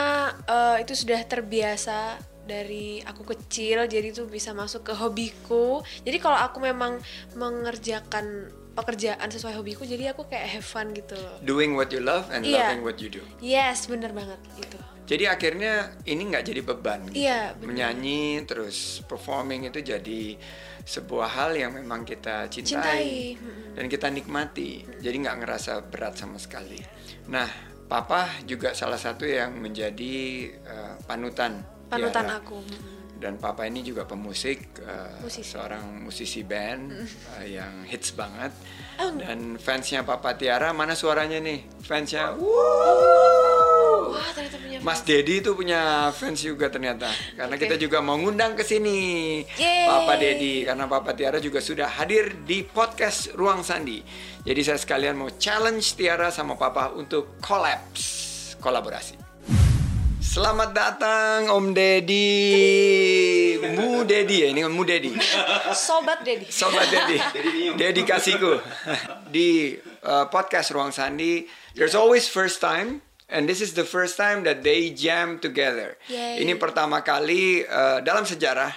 eh, 0.45 0.85
itu 0.85 0.93
sudah 0.93 1.19
terbiasa 1.25 2.17
dari 2.47 3.03
aku 3.03 3.27
kecil 3.27 3.91
jadi 3.91 4.07
itu 4.07 4.23
bisa 4.29 4.55
masuk 4.55 4.87
ke 4.87 4.93
hobiku. 4.95 5.83
Jadi 6.05 6.17
kalau 6.17 6.39
aku 6.39 6.63
memang 6.63 7.01
mengerjakan 7.35 8.47
pekerjaan 8.77 9.25
sesuai 9.25 9.57
hobiku 9.57 9.81
jadi 9.81 10.13
aku 10.13 10.29
kayak 10.29 10.47
have 10.53 10.63
fun 10.63 10.93
gitu 10.93 11.17
loh. 11.17 11.41
Doing 11.41 11.73
what 11.73 11.89
you 11.89 11.99
love 11.99 12.29
and 12.29 12.45
Iya. 12.45 12.69
loving 12.69 12.85
what 12.85 12.97
you 12.97 13.09
do. 13.09 13.25
Yes, 13.39 13.89
bener 13.89 14.13
banget 14.13 14.37
itu. 14.55 14.77
Jadi 15.07 15.23
akhirnya 15.23 15.73
ini 16.03 16.21
nggak 16.21 16.43
jadi 16.45 16.61
beban. 16.61 16.99
gitu. 17.07 17.17
Iya, 17.17 17.55
benar. 17.55 17.65
Menyanyi 17.65 18.43
terus 18.43 18.99
performing 19.01 19.65
itu 19.65 19.79
jadi 19.79 20.35
sebuah 20.83 21.27
hal 21.33 21.51
yang 21.53 21.71
memang 21.73 22.03
kita 22.03 22.47
cintai, 22.47 23.33
Cintai, 23.33 23.39
dan 23.73 23.85
kita 23.87 24.07
nikmati. 24.07 24.83
Jadi 24.99 25.15
nggak 25.17 25.37
ngerasa 25.41 25.79
berat 25.83 26.15
sama 26.15 26.37
sekali. 26.37 26.77
Nah, 27.27 27.47
Papa 27.87 28.43
juga 28.43 28.75
salah 28.75 28.99
satu 28.99 29.23
yang 29.23 29.55
menjadi 29.55 30.15
eh, 30.51 30.93
panutan. 31.07 31.63
Panutan 31.87 32.27
Tiara. 32.27 32.43
aku. 32.43 32.59
mm-mm. 32.59 32.96
Dan 33.17 33.41
Papa 33.41 33.65
ini 33.65 33.81
juga 33.81 34.05
pemusik, 34.05 34.81
eh, 34.85 35.17
Musisi. 35.25 35.49
seorang 35.57 36.05
musisi 36.05 36.45
band 36.45 36.93
eh, 37.41 37.57
yang 37.57 37.83
hits 37.83 38.13
banget. 38.13 38.53
Oh. 39.01 39.09
Dan 39.13 39.57
fansnya 39.57 40.05
Papa 40.05 40.37
Tiara 40.37 40.73
mana 40.73 40.93
suaranya 40.93 41.41
nih? 41.41 41.65
Fansnya, 41.81 42.37
Wah, 44.07 44.29
ternyata 44.33 44.57
punya 44.57 44.77
Mas 44.81 45.01
Dedi 45.03 45.41
itu 45.43 45.51
punya 45.53 46.09
fans 46.13 46.39
juga 46.41 46.69
ternyata. 46.71 47.09
Karena 47.35 47.53
Oke. 47.57 47.65
kita 47.67 47.75
juga 47.77 47.99
mau 47.99 48.17
ngundang 48.17 48.55
ke 48.57 48.63
sini. 48.63 49.41
Papa 49.85 50.17
Dedi 50.17 50.63
karena 50.65 50.85
Papa 50.87 51.11
Tiara 51.13 51.37
juga 51.41 51.59
sudah 51.61 51.89
hadir 51.99 52.45
di 52.45 52.63
podcast 52.65 53.33
Ruang 53.35 53.61
Sandi. 53.65 54.01
Jadi 54.45 54.61
saya 54.63 54.79
sekalian 54.79 55.19
mau 55.19 55.29
challenge 55.35 55.97
Tiara 55.97 56.31
sama 56.31 56.55
Papa 56.55 56.93
untuk 56.95 57.37
collabs, 57.43 58.55
kolaborasi. 58.63 59.26
Selamat 60.27 60.75
datang 60.75 61.47
Om 61.47 61.71
Dedi. 61.71 62.35
Mu 63.79 64.03
Dedi 64.03 64.43
ya, 64.43 64.51
ini 64.51 64.67
Mu 64.67 64.83
Dedi. 64.83 65.15
sobat 65.71 66.19
Dedi. 66.27 66.43
Sobat 66.51 66.91
Dedi, 66.91 67.15
dedikasiku 67.81 68.59
di 69.31 69.79
uh, 70.03 70.27
podcast 70.27 70.75
Ruang 70.75 70.91
Sandi. 70.91 71.47
There's 71.79 71.95
always 71.95 72.27
first 72.27 72.59
time, 72.59 72.99
and 73.31 73.47
this 73.47 73.63
is 73.63 73.71
the 73.71 73.87
first 73.87 74.19
time 74.19 74.43
that 74.43 74.67
they 74.67 74.91
jam 74.91 75.39
together. 75.39 75.95
Yay. 76.11 76.43
Ini 76.43 76.59
pertama 76.59 77.07
kali 77.07 77.63
uh, 77.63 78.03
dalam 78.03 78.27
sejarah 78.27 78.75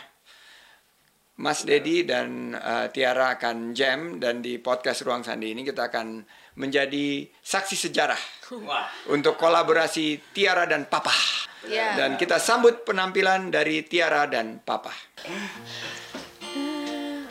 Mas 1.40 1.66
Dedi 1.66 2.06
dan 2.06 2.54
uh, 2.54 2.86
Tiara 2.94 3.34
akan 3.34 3.74
jam 3.74 4.22
dan 4.22 4.38
di 4.38 4.62
podcast 4.62 5.02
Ruang 5.02 5.26
Sandi 5.26 5.50
ini 5.50 5.66
kita 5.66 5.90
akan 5.90 6.22
menjadi 6.60 7.24
saksi 7.40 7.88
sejarah 7.88 8.20
untuk 9.16 9.40
kolaborasi 9.40 10.20
Tiara 10.36 10.68
dan 10.68 10.84
Papa. 10.84 11.16
Ya. 11.64 11.96
Dan 11.96 12.20
kita 12.20 12.36
sambut 12.36 12.84
penampilan 12.84 13.48
dari 13.48 13.84
Tiara 13.84 14.28
dan 14.28 14.60
Papa. 14.60 14.92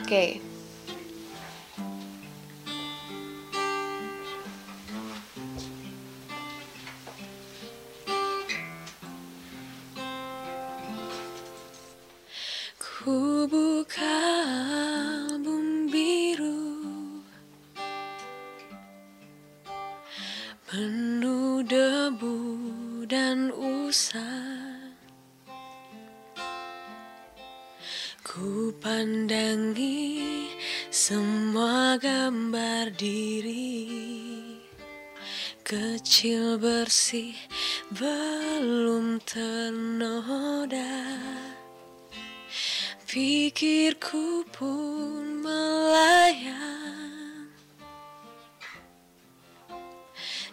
Oke. 0.01 0.41
Ku 12.77 13.45
buka 13.49 14.17
Penuh 20.69 21.65
debu 21.65 22.37
dan 23.09 23.49
usang. 23.49 24.93
Ku 28.21 28.69
pandangi 28.77 30.45
semua 30.93 31.97
gambar 31.97 32.93
diri. 32.93 33.81
Kecil 35.65 36.61
bersih 36.61 37.33
belum 37.89 39.25
ternoda. 39.25 41.17
Pikirku 43.09 44.45
pun 44.53 45.41
melayang 45.41 46.88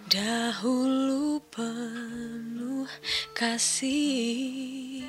Dahulu 0.06 1.42
penuh 1.50 2.86
kasih. 3.34 5.02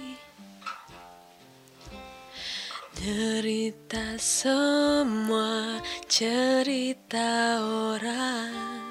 Derita 2.98 4.18
semua 4.18 5.78
cerita 6.10 7.62
orang 7.62 8.90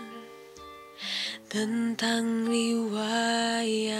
Tentang 1.50 2.46
riwayatku. 2.46 3.98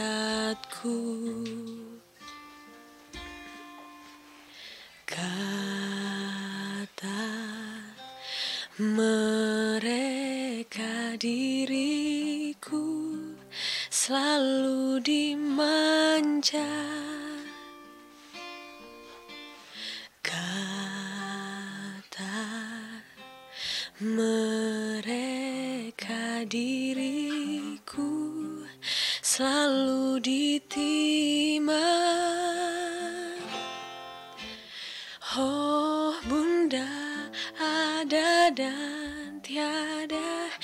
Kata 5.11 5.27
mereka 8.79 9.99
diriku 11.19 11.86
selalu 14.07 15.03
dimanja 15.03 16.63
Kata 20.23 21.03
mereka 23.99 25.27
diriku 26.47 28.15
selalu 29.27 30.23
ditimbang 30.23 31.75
Oh 35.35 36.15
bunda 36.31 36.87
ada 37.59 38.55
dan 38.55 39.43
tiada 39.43 40.55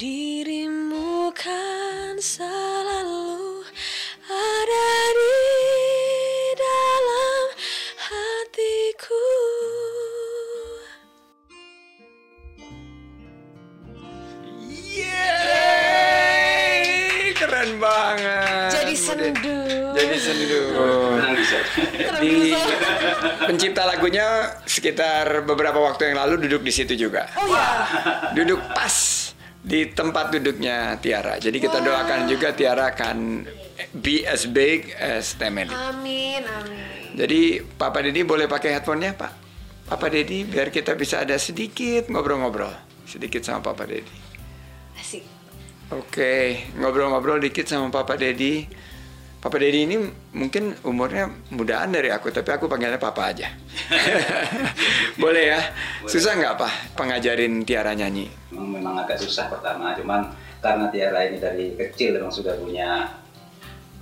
Dirimu 0.00 1.28
kan 1.36 2.16
selalu 2.16 2.75
banget. 17.78 18.70
Jadi 18.72 18.94
sendu. 18.96 19.58
Jadi 19.94 20.16
sendu. 20.18 20.62
Di 22.20 22.52
pencipta 23.46 23.82
lagunya 23.86 24.56
sekitar 24.64 25.46
beberapa 25.46 25.78
waktu 25.78 26.12
yang 26.12 26.16
lalu 26.24 26.48
duduk 26.48 26.64
di 26.64 26.72
situ 26.72 26.96
juga. 26.96 27.28
Oh 27.38 27.46
ya 27.48 27.66
Duduk 28.32 28.60
pas 28.72 28.94
di 29.60 29.90
tempat 29.90 30.32
duduknya 30.34 30.98
Tiara. 30.98 31.38
Jadi 31.38 31.56
kita 31.60 31.78
doakan 31.82 32.30
juga 32.30 32.54
Tiara 32.56 32.94
akan 32.94 33.46
be 34.00 34.24
as 34.24 34.48
big 34.48 34.92
as 34.96 35.36
Temeli. 35.36 35.72
Amin 35.72 36.42
amin 36.42 37.12
Jadi 37.16 37.64
Papa 37.64 38.04
Dedi 38.04 38.24
boleh 38.24 38.44
pakai 38.44 38.76
headphone-nya, 38.76 39.16
Pak? 39.16 39.32
Papa 39.88 40.06
Dedi 40.12 40.44
biar 40.44 40.68
kita 40.68 40.92
bisa 40.98 41.24
ada 41.24 41.36
sedikit 41.40 42.12
ngobrol-ngobrol. 42.12 42.72
Sedikit 43.08 43.40
sama 43.44 43.72
Papa 43.72 43.88
Dedi. 43.88 44.16
Asik 44.96 45.35
Oke, 45.86 46.66
ngobrol-ngobrol 46.74 47.38
dikit 47.38 47.70
sama 47.70 47.86
Papa 47.94 48.18
Dedi. 48.18 48.66
Papa 49.38 49.62
Dedi 49.62 49.86
ini 49.86 49.94
mungkin 50.34 50.74
umurnya 50.82 51.30
mudaan 51.54 51.94
dari 51.94 52.10
aku, 52.10 52.34
tapi 52.34 52.50
aku 52.50 52.66
panggilnya 52.66 52.98
Papa 52.98 53.30
aja. 53.30 53.46
Boleh 55.22 55.54
ya? 55.54 55.60
Susah 56.02 56.34
nggak 56.34 56.58
Pak 56.58 56.72
pengajarin 56.98 57.62
Tiara 57.62 57.94
nyanyi? 57.94 58.26
Memang 58.50 58.98
agak 58.98 59.22
susah 59.22 59.46
pertama, 59.46 59.94
cuman 59.94 60.26
karena 60.58 60.90
Tiara 60.90 61.30
ini 61.30 61.38
dari 61.38 61.78
kecil 61.78 62.18
memang 62.18 62.34
sudah 62.34 62.58
punya 62.58 63.06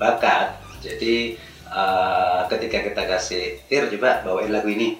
bakat, 0.00 0.56
jadi 0.80 1.36
uh, 1.68 2.48
ketika 2.48 2.80
kita 2.80 3.02
kasih 3.04 3.60
Tir 3.68 3.92
coba 3.92 4.24
bawain 4.24 4.48
lagu 4.48 4.72
ini, 4.72 4.96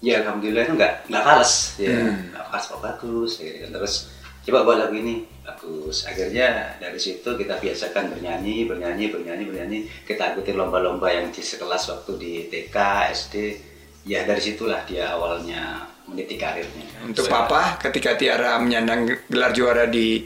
ya 0.00 0.24
alhamdulillah 0.24 0.64
itu 0.64 0.74
nggak 0.80 1.12
nggak 1.12 1.22
fals, 1.22 1.76
ya 1.76 1.92
Hmm. 1.92 2.32
nggak 2.32 2.44
fals 2.48 2.64
kok 2.72 2.80
bagus, 2.80 3.32
kan. 3.44 3.68
terus 3.68 3.94
coba 4.46 4.58
buat 4.66 4.78
lagu 4.78 4.94
ini. 4.96 5.24
Bagus. 5.42 6.06
Akhirnya 6.06 6.78
dari 6.78 6.98
situ 6.98 7.26
kita 7.26 7.58
biasakan 7.58 8.14
bernyanyi 8.14 8.66
bernyanyi 8.70 9.10
bernyanyi 9.10 9.44
bernyanyi. 9.50 9.78
Kita 10.06 10.34
ikuti 10.34 10.54
lomba-lomba 10.54 11.10
yang 11.10 11.34
di 11.34 11.42
sekelas 11.42 11.90
waktu 11.90 12.12
di 12.18 12.32
TK 12.46 12.76
SD 13.10 13.34
ya 14.06 14.22
dari 14.22 14.42
situlah 14.42 14.86
dia 14.86 15.14
awalnya 15.14 15.82
meniti 16.06 16.38
karirnya. 16.38 17.06
Untuk 17.06 17.26
Saya- 17.26 17.46
Papa, 17.46 17.78
ketika 17.78 18.18
Tiara 18.18 18.58
menyandang 18.58 19.06
gelar 19.30 19.54
juara 19.54 19.86
di 19.86 20.22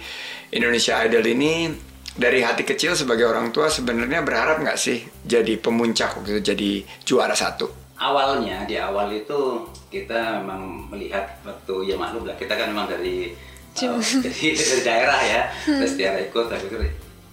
Indonesia 0.52 1.00
Idol 1.04 1.24
ini, 1.24 1.68
dari 2.16 2.40
hati 2.40 2.64
kecil 2.64 2.96
sebagai 2.96 3.28
orang 3.28 3.52
tua 3.52 3.68
sebenarnya 3.68 4.24
berharap 4.24 4.64
nggak 4.64 4.80
sih 4.80 5.04
jadi 5.20 5.60
pemuncak 5.60 6.24
gitu, 6.24 6.40
jadi 6.40 6.70
juara 7.04 7.36
satu? 7.36 7.86
awalnya 7.96 8.68
di 8.68 8.76
awal 8.76 9.08
itu 9.08 9.64
kita 9.88 10.44
memang 10.44 10.92
melihat 10.92 11.40
waktu 11.40 11.88
ya 11.88 11.96
maklum 11.96 12.28
lah 12.28 12.36
kita 12.36 12.52
kan 12.52 12.68
memang 12.68 12.88
dari 12.92 13.32
uh, 13.78 14.00
dari, 14.00 14.46
dari 14.58 14.82
daerah 14.82 15.20
ya. 15.20 15.40
Terus 15.62 15.92
Tiara 15.94 16.18
ikut 16.18 16.46
tapi 16.48 16.64
pikir 16.66 16.80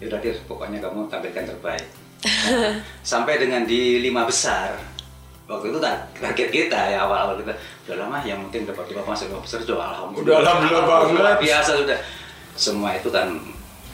ya 0.02 0.06
udah 0.12 0.20
Dir, 0.20 0.36
pokoknya 0.44 0.84
kamu 0.84 1.08
tampilkan 1.08 1.48
terbaik. 1.48 1.86
Nah, 2.24 2.76
sampai 3.12 3.40
dengan 3.40 3.64
di 3.64 4.00
lima 4.00 4.28
besar. 4.28 4.76
Waktu 5.44 5.76
itu 5.76 5.80
tar- 5.80 6.08
target 6.16 6.50
kita 6.50 6.80
ya 6.92 7.04
awal-awal 7.04 7.40
kita. 7.40 7.52
Udah 7.86 7.96
lama 8.04 8.18
yang 8.24 8.40
penting 8.48 8.64
dapat 8.64 8.88
di 8.88 8.96
masuk 8.96 9.28
lima 9.28 9.40
besar 9.40 9.60
sudah 9.60 9.76
alhamdulillah. 9.80 10.24
Udah 10.24 10.36
alhamdulillah 10.40 10.84
Luar 10.84 11.04
banget. 11.08 11.40
biasa 11.44 11.72
sudah. 11.80 11.98
Semua 12.56 12.90
itu 12.96 13.08
kan 13.08 13.28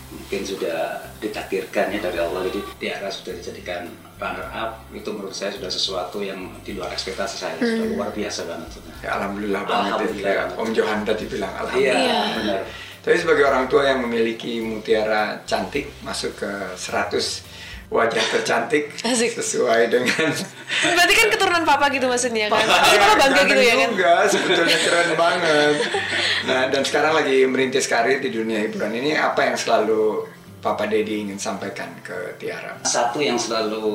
mungkin 0.10 0.42
sudah 0.42 0.78
ditakdirkan 1.18 1.94
ya 1.94 2.00
dari 2.02 2.18
Allah. 2.18 2.42
Jadi 2.50 2.60
Tiara 2.78 3.10
sudah 3.10 3.34
dijadikan 3.34 3.86
runner 4.20 4.48
up 4.52 4.84
itu 4.92 5.08
menurut 5.16 5.32
saya 5.32 5.56
sudah 5.56 5.72
sesuatu 5.72 6.20
yang 6.20 6.52
di 6.62 6.76
luar 6.76 6.92
ekspektasi 6.92 7.36
saya 7.40 7.56
sudah 7.56 7.88
luar 7.96 8.10
biasa 8.12 8.44
banget. 8.46 8.70
Ya 9.00 9.16
alhamdulillah 9.16 9.64
banget 9.64 9.88
ya. 9.88 9.96
Alhamdulillah 9.96 10.34
banget. 10.36 10.60
Om 10.60 10.70
Johan 10.76 11.00
tadi 11.08 11.24
bilang 11.32 11.52
Iya, 11.56 11.64
alhamdulillah. 11.64 12.36
benar. 12.36 12.60
Tapi 13.00 13.16
sebagai 13.16 13.44
orang 13.48 13.66
tua 13.72 13.88
yang 13.88 14.04
memiliki 14.04 14.60
mutiara 14.60 15.40
cantik 15.48 15.88
masuk 16.04 16.36
ke 16.36 16.52
100 16.76 17.48
wajah 17.90 18.22
tercantik 18.22 18.94
Asik. 19.02 19.34
sesuai 19.34 19.90
dengan 19.90 20.30
Berarti 20.94 21.14
kan 21.18 21.28
keturunan 21.34 21.64
papa 21.66 21.90
gitu 21.90 22.06
maksudnya 22.06 22.52
kan? 22.54 22.62
Pasti 22.62 22.98
papa 23.02 23.16
bangga 23.18 23.42
gitu 23.50 23.64
ya 23.66 23.74
kan? 23.82 23.90
Juga, 23.96 24.14
sebetulnya 24.30 24.78
keren 24.78 25.12
banget. 25.18 25.76
Nah, 26.46 26.62
dan 26.70 26.82
sekarang 26.86 27.14
lagi 27.18 27.50
merintis 27.50 27.90
karir 27.90 28.22
di 28.22 28.30
dunia 28.30 28.62
hiburan 28.62 28.94
ini 28.94 29.18
apa 29.18 29.48
yang 29.50 29.58
selalu 29.58 30.28
Papa 30.60 30.92
Dedi 30.92 31.24
ingin 31.24 31.40
sampaikan 31.40 31.88
ke 32.04 32.36
Tiara? 32.36 32.76
Satu 32.84 33.24
yang 33.24 33.40
selalu 33.40 33.88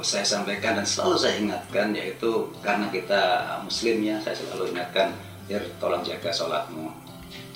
saya 0.00 0.24
sampaikan 0.24 0.80
dan 0.80 0.86
selalu 0.88 1.16
saya 1.20 1.34
ingatkan 1.36 1.92
yaitu 1.92 2.48
karena 2.64 2.88
kita 2.88 3.44
muslim 3.60 4.00
ya, 4.00 4.16
saya 4.24 4.32
selalu 4.32 4.72
ingatkan, 4.72 5.12
ya 5.44 5.60
tolong 5.76 6.00
jaga 6.00 6.32
sholatmu. 6.32 6.88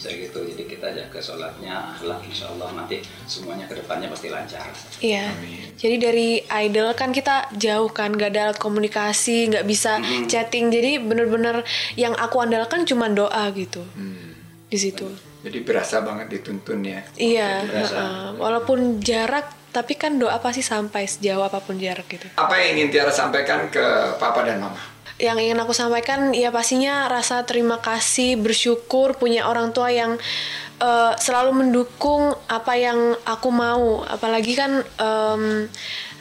Saya 0.01 0.17
gitu, 0.17 0.41
jadi 0.45 0.65
kita 0.65 0.89
jaga 0.97 1.21
sholatnya, 1.21 1.77
akhlak 1.93 2.25
insya 2.25 2.49
Allah 2.53 2.73
nanti 2.73 3.05
semuanya 3.29 3.69
ke 3.69 3.77
depannya 3.77 4.09
pasti 4.09 4.33
lancar. 4.33 4.65
Iya. 5.01 5.29
Amin. 5.29 5.77
Jadi 5.77 5.97
dari 6.01 6.29
idol 6.41 6.97
kan 6.97 7.13
kita 7.13 7.53
jauh 7.53 7.93
kan, 7.93 8.17
gak 8.17 8.33
ada 8.33 8.41
alat 8.49 8.59
komunikasi, 8.61 9.53
nggak 9.53 9.69
bisa 9.69 10.01
chatting. 10.25 10.73
Jadi 10.73 11.01
bener-bener 11.05 11.65
yang 12.01 12.17
aku 12.17 12.41
andalkan 12.41 12.89
cuma 12.89 13.13
doa 13.13 13.49
gitu 13.53 13.85
Hmm. 13.93 14.33
di 14.73 14.79
situ. 14.81 15.05
Jadi 15.41 15.59
berasa 15.65 16.05
banget 16.05 16.27
dituntun 16.29 16.85
ya. 16.85 17.01
Iya. 17.17 17.51
Heeh. 17.65 18.37
Walaupun 18.37 19.01
jarak, 19.01 19.49
tapi 19.73 19.97
kan 19.97 20.21
doa 20.21 20.37
pasti 20.43 20.61
sampai 20.61 21.09
sejauh 21.09 21.41
apa 21.41 21.65
pun 21.65 21.81
jarak 21.81 22.05
gitu. 22.11 22.29
Apa 22.37 22.55
yang 22.61 22.77
ingin 22.77 22.89
Tiara 22.93 23.13
sampaikan 23.13 23.73
ke 23.73 24.17
Papa 24.21 24.45
dan 24.45 24.61
Mama? 24.61 25.01
yang 25.21 25.37
ingin 25.37 25.61
aku 25.61 25.77
sampaikan 25.77 26.33
ya 26.33 26.49
pastinya 26.49 27.05
rasa 27.07 27.45
terima 27.45 27.77
kasih 27.77 28.41
bersyukur 28.41 29.21
punya 29.21 29.45
orang 29.45 29.71
tua 29.77 29.93
yang 29.93 30.17
eh, 30.81 31.13
selalu 31.21 31.61
mendukung 31.61 32.33
apa 32.49 32.73
yang 32.81 33.15
aku 33.29 33.53
mau 33.53 34.01
apalagi 34.09 34.57
kan 34.57 34.81
em, 34.81 35.69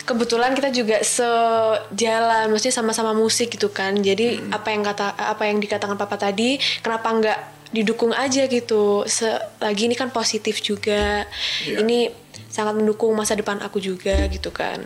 kebetulan 0.03 0.51
kita 0.57 0.69
juga 0.73 0.97
sejalan 0.99 2.51
maksudnya 2.51 2.75
sama-sama 2.75 3.15
musik 3.15 3.55
gitu 3.55 3.71
kan 3.71 3.93
jadi 3.93 4.41
apa 4.49 4.73
yang 4.73 4.81
kata 4.81 5.15
apa 5.15 5.43
yang 5.45 5.61
dikatakan 5.61 5.95
papa 5.95 6.17
tadi 6.17 6.57
kenapa 6.81 7.07
nggak 7.13 7.39
didukung 7.69 8.11
aja 8.11 8.49
gitu 8.49 9.05
selagi 9.05 9.85
ini 9.85 9.95
kan 9.95 10.09
positif 10.09 10.57
juga 10.59 11.25
Iya. 11.65 11.85
ini 11.85 12.09
sangat 12.49 12.77
mendukung 12.81 13.13
masa 13.13 13.37
depan 13.37 13.61
aku 13.61 13.77
juga 13.77 14.25
gitu 14.27 14.49
kan 14.49 14.81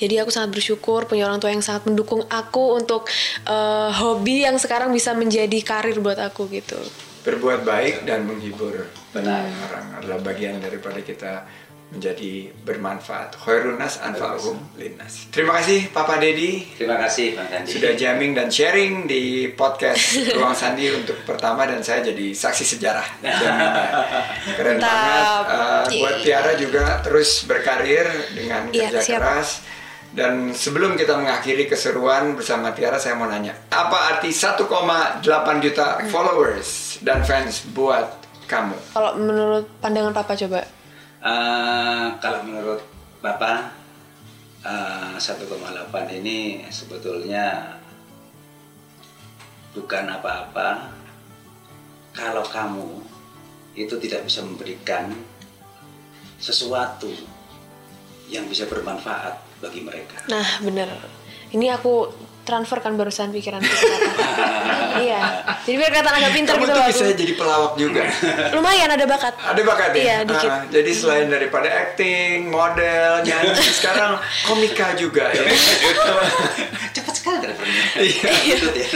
jadi 0.00 0.24
aku 0.24 0.32
sangat 0.32 0.56
bersyukur 0.56 1.04
punya 1.04 1.28
orang 1.28 1.36
tua 1.44 1.52
yang 1.52 1.60
sangat 1.60 1.84
mendukung 1.84 2.24
aku 2.32 2.80
untuk 2.80 3.04
eh, 3.44 3.90
hobi 3.92 4.48
yang 4.48 4.56
sekarang 4.56 4.88
bisa 4.96 5.12
menjadi 5.12 5.60
karir 5.60 6.00
buat 6.00 6.16
aku 6.16 6.48
gitu. 6.48 6.80
Berbuat 7.20 7.68
baik 7.68 8.08
dan 8.08 8.24
menghibur 8.24 8.88
Benar. 9.12 9.44
orang 9.44 9.86
adalah 10.00 10.18
bagian 10.24 10.56
daripada 10.56 11.04
kita 11.04 11.44
menjadi 11.90 12.32
bermanfaat. 12.60 13.34
Khairunas 13.34 13.98
anfa'uhum 13.98 14.56
linnas. 14.74 15.26
Terima 15.28 15.58
kasih 15.58 15.90
Papa 15.90 16.16
Dedi 16.16 16.62
Terima 16.72 16.94
kasih 16.96 17.34
Bang 17.34 17.50
Sandi. 17.50 17.66
sudah 17.68 17.92
jamming 17.92 18.32
dan 18.32 18.46
sharing 18.46 19.04
di 19.04 19.22
podcast 19.50 19.98
Ruang 20.38 20.54
Sandi 20.54 20.86
untuk 20.88 21.18
pertama 21.24 21.66
dan 21.66 21.82
saya 21.82 22.02
jadi 22.04 22.30
saksi 22.30 22.64
sejarah 22.68 23.06
keren 24.56 24.78
Mantap. 24.78 24.86
banget 24.86 25.26
Uh, 25.50 25.84
buat. 25.98 26.16
Tiara 26.20 26.52
juga 26.54 26.84
terus 27.00 27.42
berkarir 27.42 28.06
dengan 28.30 28.70
Iya, 28.70 28.86
kerja 28.88 29.00
siap. 29.02 29.18
keras 29.18 29.48
dan 30.10 30.32
sebelum 30.50 30.94
kita 30.94 31.14
mengakhiri 31.14 31.66
keseruan 31.66 32.34
bersama 32.34 32.70
Tiara 32.70 32.98
saya 32.98 33.14
mau 33.14 33.26
nanya 33.26 33.54
apa 33.68 34.14
arti 34.14 34.30
1,8 34.30 34.66
juta 35.60 35.86
followers 36.06 36.98
dan 37.00 37.22
fans 37.22 37.66
buat 37.68 38.06
kamu 38.46 38.74
Kalau 38.90 39.14
menurut 39.16 39.66
pandangan 39.78 40.10
papa 40.12 40.34
coba. 40.36 40.62
Eh, 41.20 42.06
kalau 42.16 42.40
menurut 42.48 42.80
Bapak 43.20 43.76
eh, 44.64 45.14
1,8 45.20 46.16
ini 46.16 46.64
sebetulnya 46.72 47.76
bukan 49.76 50.04
apa-apa 50.16 50.96
kalau 52.16 52.40
kamu 52.40 53.04
itu 53.76 54.00
tidak 54.00 54.24
bisa 54.24 54.40
memberikan 54.40 55.12
sesuatu 56.40 57.12
yang 58.32 58.48
bisa 58.48 58.64
bermanfaat 58.64 59.60
bagi 59.60 59.84
mereka. 59.84 60.24
Nah 60.32 60.64
bener. 60.64 60.88
Ini 61.52 61.76
aku 61.76 62.08
transfer 62.50 62.82
kan 62.82 62.98
barusan 62.98 63.30
pikiran 63.30 63.62
iya. 65.06 65.22
Jadi 65.62 65.76
biar 65.76 65.90
kelihatan 65.92 66.14
agak 66.18 66.32
pintar 66.34 66.54
kamu 66.56 66.64
gitu 66.66 66.72
tuh 66.72 66.82
loh 66.82 66.88
bisa 66.90 67.04
jadi 67.14 67.32
pelawak 67.32 67.72
juga 67.76 68.02
Lumayan 68.50 68.90
ada 68.90 69.06
bakat. 69.06 69.34
ada 69.38 69.62
bakat 69.62 69.90
ya 69.92 70.00
Iya 70.00 70.16
dikit. 70.26 70.50
Ah, 70.50 70.62
jadi 70.66 70.90
selain 70.90 71.26
daripada 71.28 71.68
acting 71.70 72.50
model 72.50 73.22
nyanyi 73.22 73.54
sekarang 73.78 74.18
komika 74.42 74.98
juga 74.98 75.30
ya 75.30 75.46
Cepat 76.90 77.14
sekali 77.14 77.36
teleponnya. 77.38 77.82
Iya. 77.96 78.30
Gitu 78.34 78.66
ya. 78.66 78.88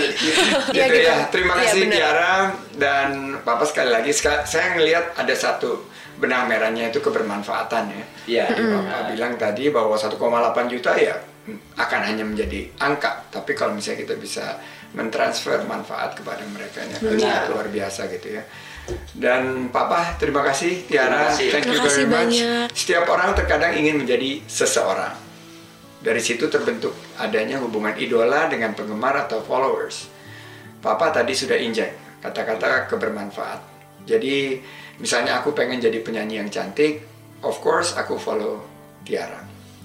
Iya, 0.75 0.85
gitu 0.91 0.99
gitu. 0.99 0.99
ya. 1.07 1.17
Terima 1.31 1.53
Iya, 1.55 1.61
kasih 1.63 1.81
bener. 1.87 1.95
Tiara 1.95 2.35
dan 2.75 3.09
Papa 3.41 3.65
sekali 3.65 3.91
lagi 3.93 4.11
saya 4.11 4.67
ngelihat 4.75 5.15
ada 5.15 5.35
satu 5.37 5.87
benang 6.15 6.47
merahnya 6.47 6.91
itu 6.91 6.99
kebermanfaatan 6.99 7.85
ya. 7.87 8.05
Iya. 8.27 8.45
Jadi 8.51 8.63
Papa 8.67 8.97
bilang 9.15 9.33
tadi 9.39 9.65
bahwa 9.71 9.95
1,8 9.95 10.19
juta 10.67 10.93
ya 10.99 11.15
mm, 11.15 11.34
akan 11.77 12.01
hanya 12.05 12.25
menjadi 12.25 12.73
angka, 12.81 13.29
tapi 13.29 13.53
kalau 13.53 13.77
misalnya 13.77 14.05
kita 14.05 14.15
bisa 14.17 14.57
mentransfer 14.95 15.61
manfaat 15.67 16.17
kepada 16.17 16.41
mereka 16.49 16.81
ya, 16.81 16.97
itu 16.97 17.21
Benar. 17.21 17.51
luar 17.53 17.67
biasa 17.69 18.09
gitu 18.09 18.41
ya. 18.41 18.43
Dan 19.13 19.69
Papa 19.69 20.17
terima 20.17 20.45
kasih 20.45 20.85
Tiara, 20.85 21.29
Terima 21.29 21.29
kasih. 21.33 21.49
thank 21.51 21.65
you 21.65 21.73
Terima 21.73 21.85
kasih 21.89 22.05
very 22.05 22.09
much. 22.09 22.17
banyak. 22.17 22.67
Setiap 22.73 23.05
orang 23.09 23.31
terkadang 23.33 23.73
ingin 23.75 23.97
menjadi 23.97 24.45
seseorang. 24.45 25.15
Dari 26.05 26.21
situ 26.21 26.53
terbentuk 26.53 26.93
adanya 27.17 27.57
hubungan 27.65 27.97
idola 27.97 28.45
dengan 28.49 28.77
penggemar 28.77 29.25
atau 29.25 29.41
followers. 29.41 30.09
Papa 30.85 31.09
tadi 31.09 31.33
sudah 31.33 31.57
injek 31.57 31.97
kata-kata 32.21 32.85
kebermanfaat. 32.89 33.61
Jadi 34.05 34.61
misalnya 35.01 35.41
aku 35.41 35.57
pengen 35.57 35.81
jadi 35.81 35.97
penyanyi 36.05 36.45
yang 36.45 36.53
cantik, 36.53 37.01
of 37.41 37.57
course 37.65 37.97
aku 37.97 38.21
follow 38.21 38.61
Tiara. 39.01 39.41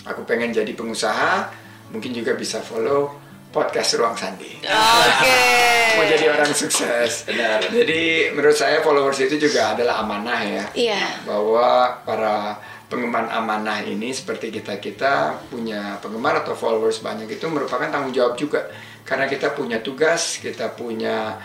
Aku 0.07 0.23
pengen 0.23 0.55
jadi 0.55 0.71
pengusaha, 0.71 1.51
mungkin 1.91 2.15
juga 2.15 2.33
bisa 2.33 2.63
follow 2.63 3.11
podcast 3.49 3.97
Ruang 3.97 4.13
Sandi. 4.13 4.61
Oke. 4.61 5.37
Mau 5.97 6.05
jadi 6.05 6.29
orang 6.29 6.53
sukses. 6.53 7.25
Benar. 7.25 7.65
Jadi 7.65 8.29
menurut 8.31 8.53
saya 8.53 8.79
followers 8.79 9.19
itu 9.19 9.41
juga 9.41 9.73
adalah 9.73 10.05
amanah 10.05 10.39
ya 10.45 10.65
Iya. 10.77 11.01
bahwa 11.25 11.97
para 12.05 12.55
pengemban 12.89 13.25
amanah 13.29 13.81
ini 13.85 14.13
seperti 14.13 14.49
kita 14.49 14.77
kita 14.77 15.13
punya 15.49 15.97
penggemar 16.01 16.41
atau 16.41 16.57
followers 16.57 17.01
banyak 17.01 17.29
itu 17.29 17.45
merupakan 17.45 17.85
tanggung 17.89 18.13
jawab 18.13 18.33
juga 18.33 18.65
karena 19.05 19.29
kita 19.29 19.53
punya 19.53 19.77
tugas 19.81 20.41
kita 20.41 20.73
punya 20.73 21.37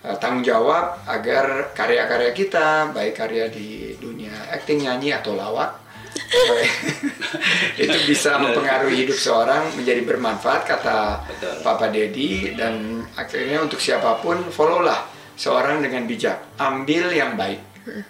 uh, 0.00 0.16
tanggung 0.16 0.40
jawab 0.40 1.04
agar 1.04 1.72
karya-karya 1.76 2.32
kita 2.32 2.96
baik 2.96 3.12
karya 3.12 3.48
di 3.52 3.92
dunia 4.00 4.32
acting 4.52 4.88
nyanyi 4.88 5.12
atau 5.12 5.36
lawak 5.36 5.84
itu 7.82 7.98
bisa 8.08 8.40
mempengaruhi 8.40 9.06
hidup 9.06 9.18
seorang 9.18 9.72
menjadi 9.78 10.02
bermanfaat 10.02 10.62
kata 10.66 11.00
Betul. 11.28 11.54
Papa 11.62 11.86
Dedi 11.92 12.56
dan 12.56 13.04
akhirnya 13.14 13.62
untuk 13.62 13.78
siapa 13.78 14.18
pun 14.20 14.50
follow 14.50 14.82
lah 14.82 15.06
seorang 15.36 15.84
dengan 15.84 16.08
bijak. 16.08 16.58
Ambil 16.58 17.12
yang 17.12 17.36
baik. 17.38 17.60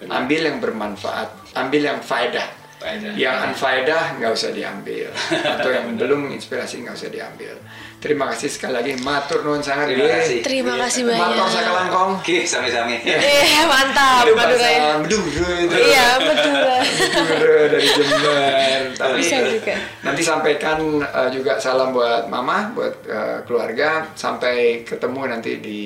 Ambil 0.09 0.41
yang 0.49 0.59
bermanfaat. 0.63 1.53
Ambil 1.59 1.83
yang 1.85 2.01
faedah. 2.01 2.65
Faedah. 2.77 3.17
yang 3.17 3.51
unfaedah 3.51 4.21
nggak 4.21 4.33
usah 4.37 4.53
diambil. 4.53 5.09
Atau 5.57 5.73
yang 5.73 5.97
belum 5.97 6.29
inspirasi 6.33 6.85
nggak 6.85 6.97
usah 6.97 7.09
diambil 7.09 7.57
terima 7.97 8.29
kasih 8.31 8.47
sekali 8.47 8.73
lagi 8.77 8.93
matur 9.01 9.41
nuwun 9.43 9.59
sangat 9.59 9.91
Terima 9.91 10.05
Ye. 10.05 10.13
kasih. 10.15 10.39
Terima 10.45 10.75
kasih 10.79 11.03
matur 11.03 11.27
banyak. 11.27 11.49
sakalangkong 11.51 12.13
Oke, 12.21 12.37
sami-sami. 12.45 12.97
Eh, 13.03 13.65
mantap 13.67 14.23
Madura 14.31 14.69
ya. 14.69 14.81
Madura 15.01 15.55
Iya, 15.75 16.07
Madura. 16.21 16.77
Madura 17.25 17.63
dari 17.67 17.89
Jember 17.89 18.81
tapi 18.95 19.19
Bisa 19.21 19.37
juga. 19.43 19.75
nanti 20.03 20.23
sampaikan 20.23 20.79
uh, 21.01 21.29
juga 21.29 21.59
salam 21.59 21.91
buat 21.91 22.29
mama 22.29 22.71
buat 22.73 22.95
uh, 23.05 23.39
keluarga 23.45 24.09
sampai 24.13 24.85
ketemu 24.85 25.21
nanti 25.27 25.51
di 25.59 25.81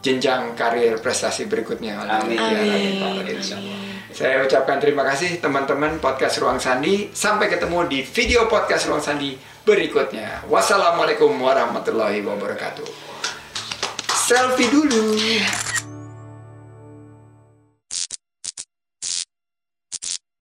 jenjang 0.00 0.56
karir 0.56 0.96
prestasi 0.96 1.44
berikutnya 1.44 2.00
Amin. 2.00 2.36
Ya, 2.36 2.48
Amin. 2.56 4.00
Saya 4.10 4.42
ucapkan 4.42 4.80
terima 4.80 5.06
kasih 5.06 5.38
teman-teman 5.38 6.02
podcast 6.02 6.42
Ruang 6.42 6.58
Sandi. 6.58 7.12
Sampai 7.14 7.46
ketemu 7.46 7.86
di 7.86 8.02
video 8.02 8.50
podcast 8.50 8.90
Ruang 8.90 8.98
Sandi 8.98 9.49
berikutnya. 9.64 10.44
Wassalamualaikum 10.48 11.30
warahmatullahi 11.40 12.24
wabarakatuh. 12.24 12.88
Selfie 14.10 14.70
dulu. 14.70 15.18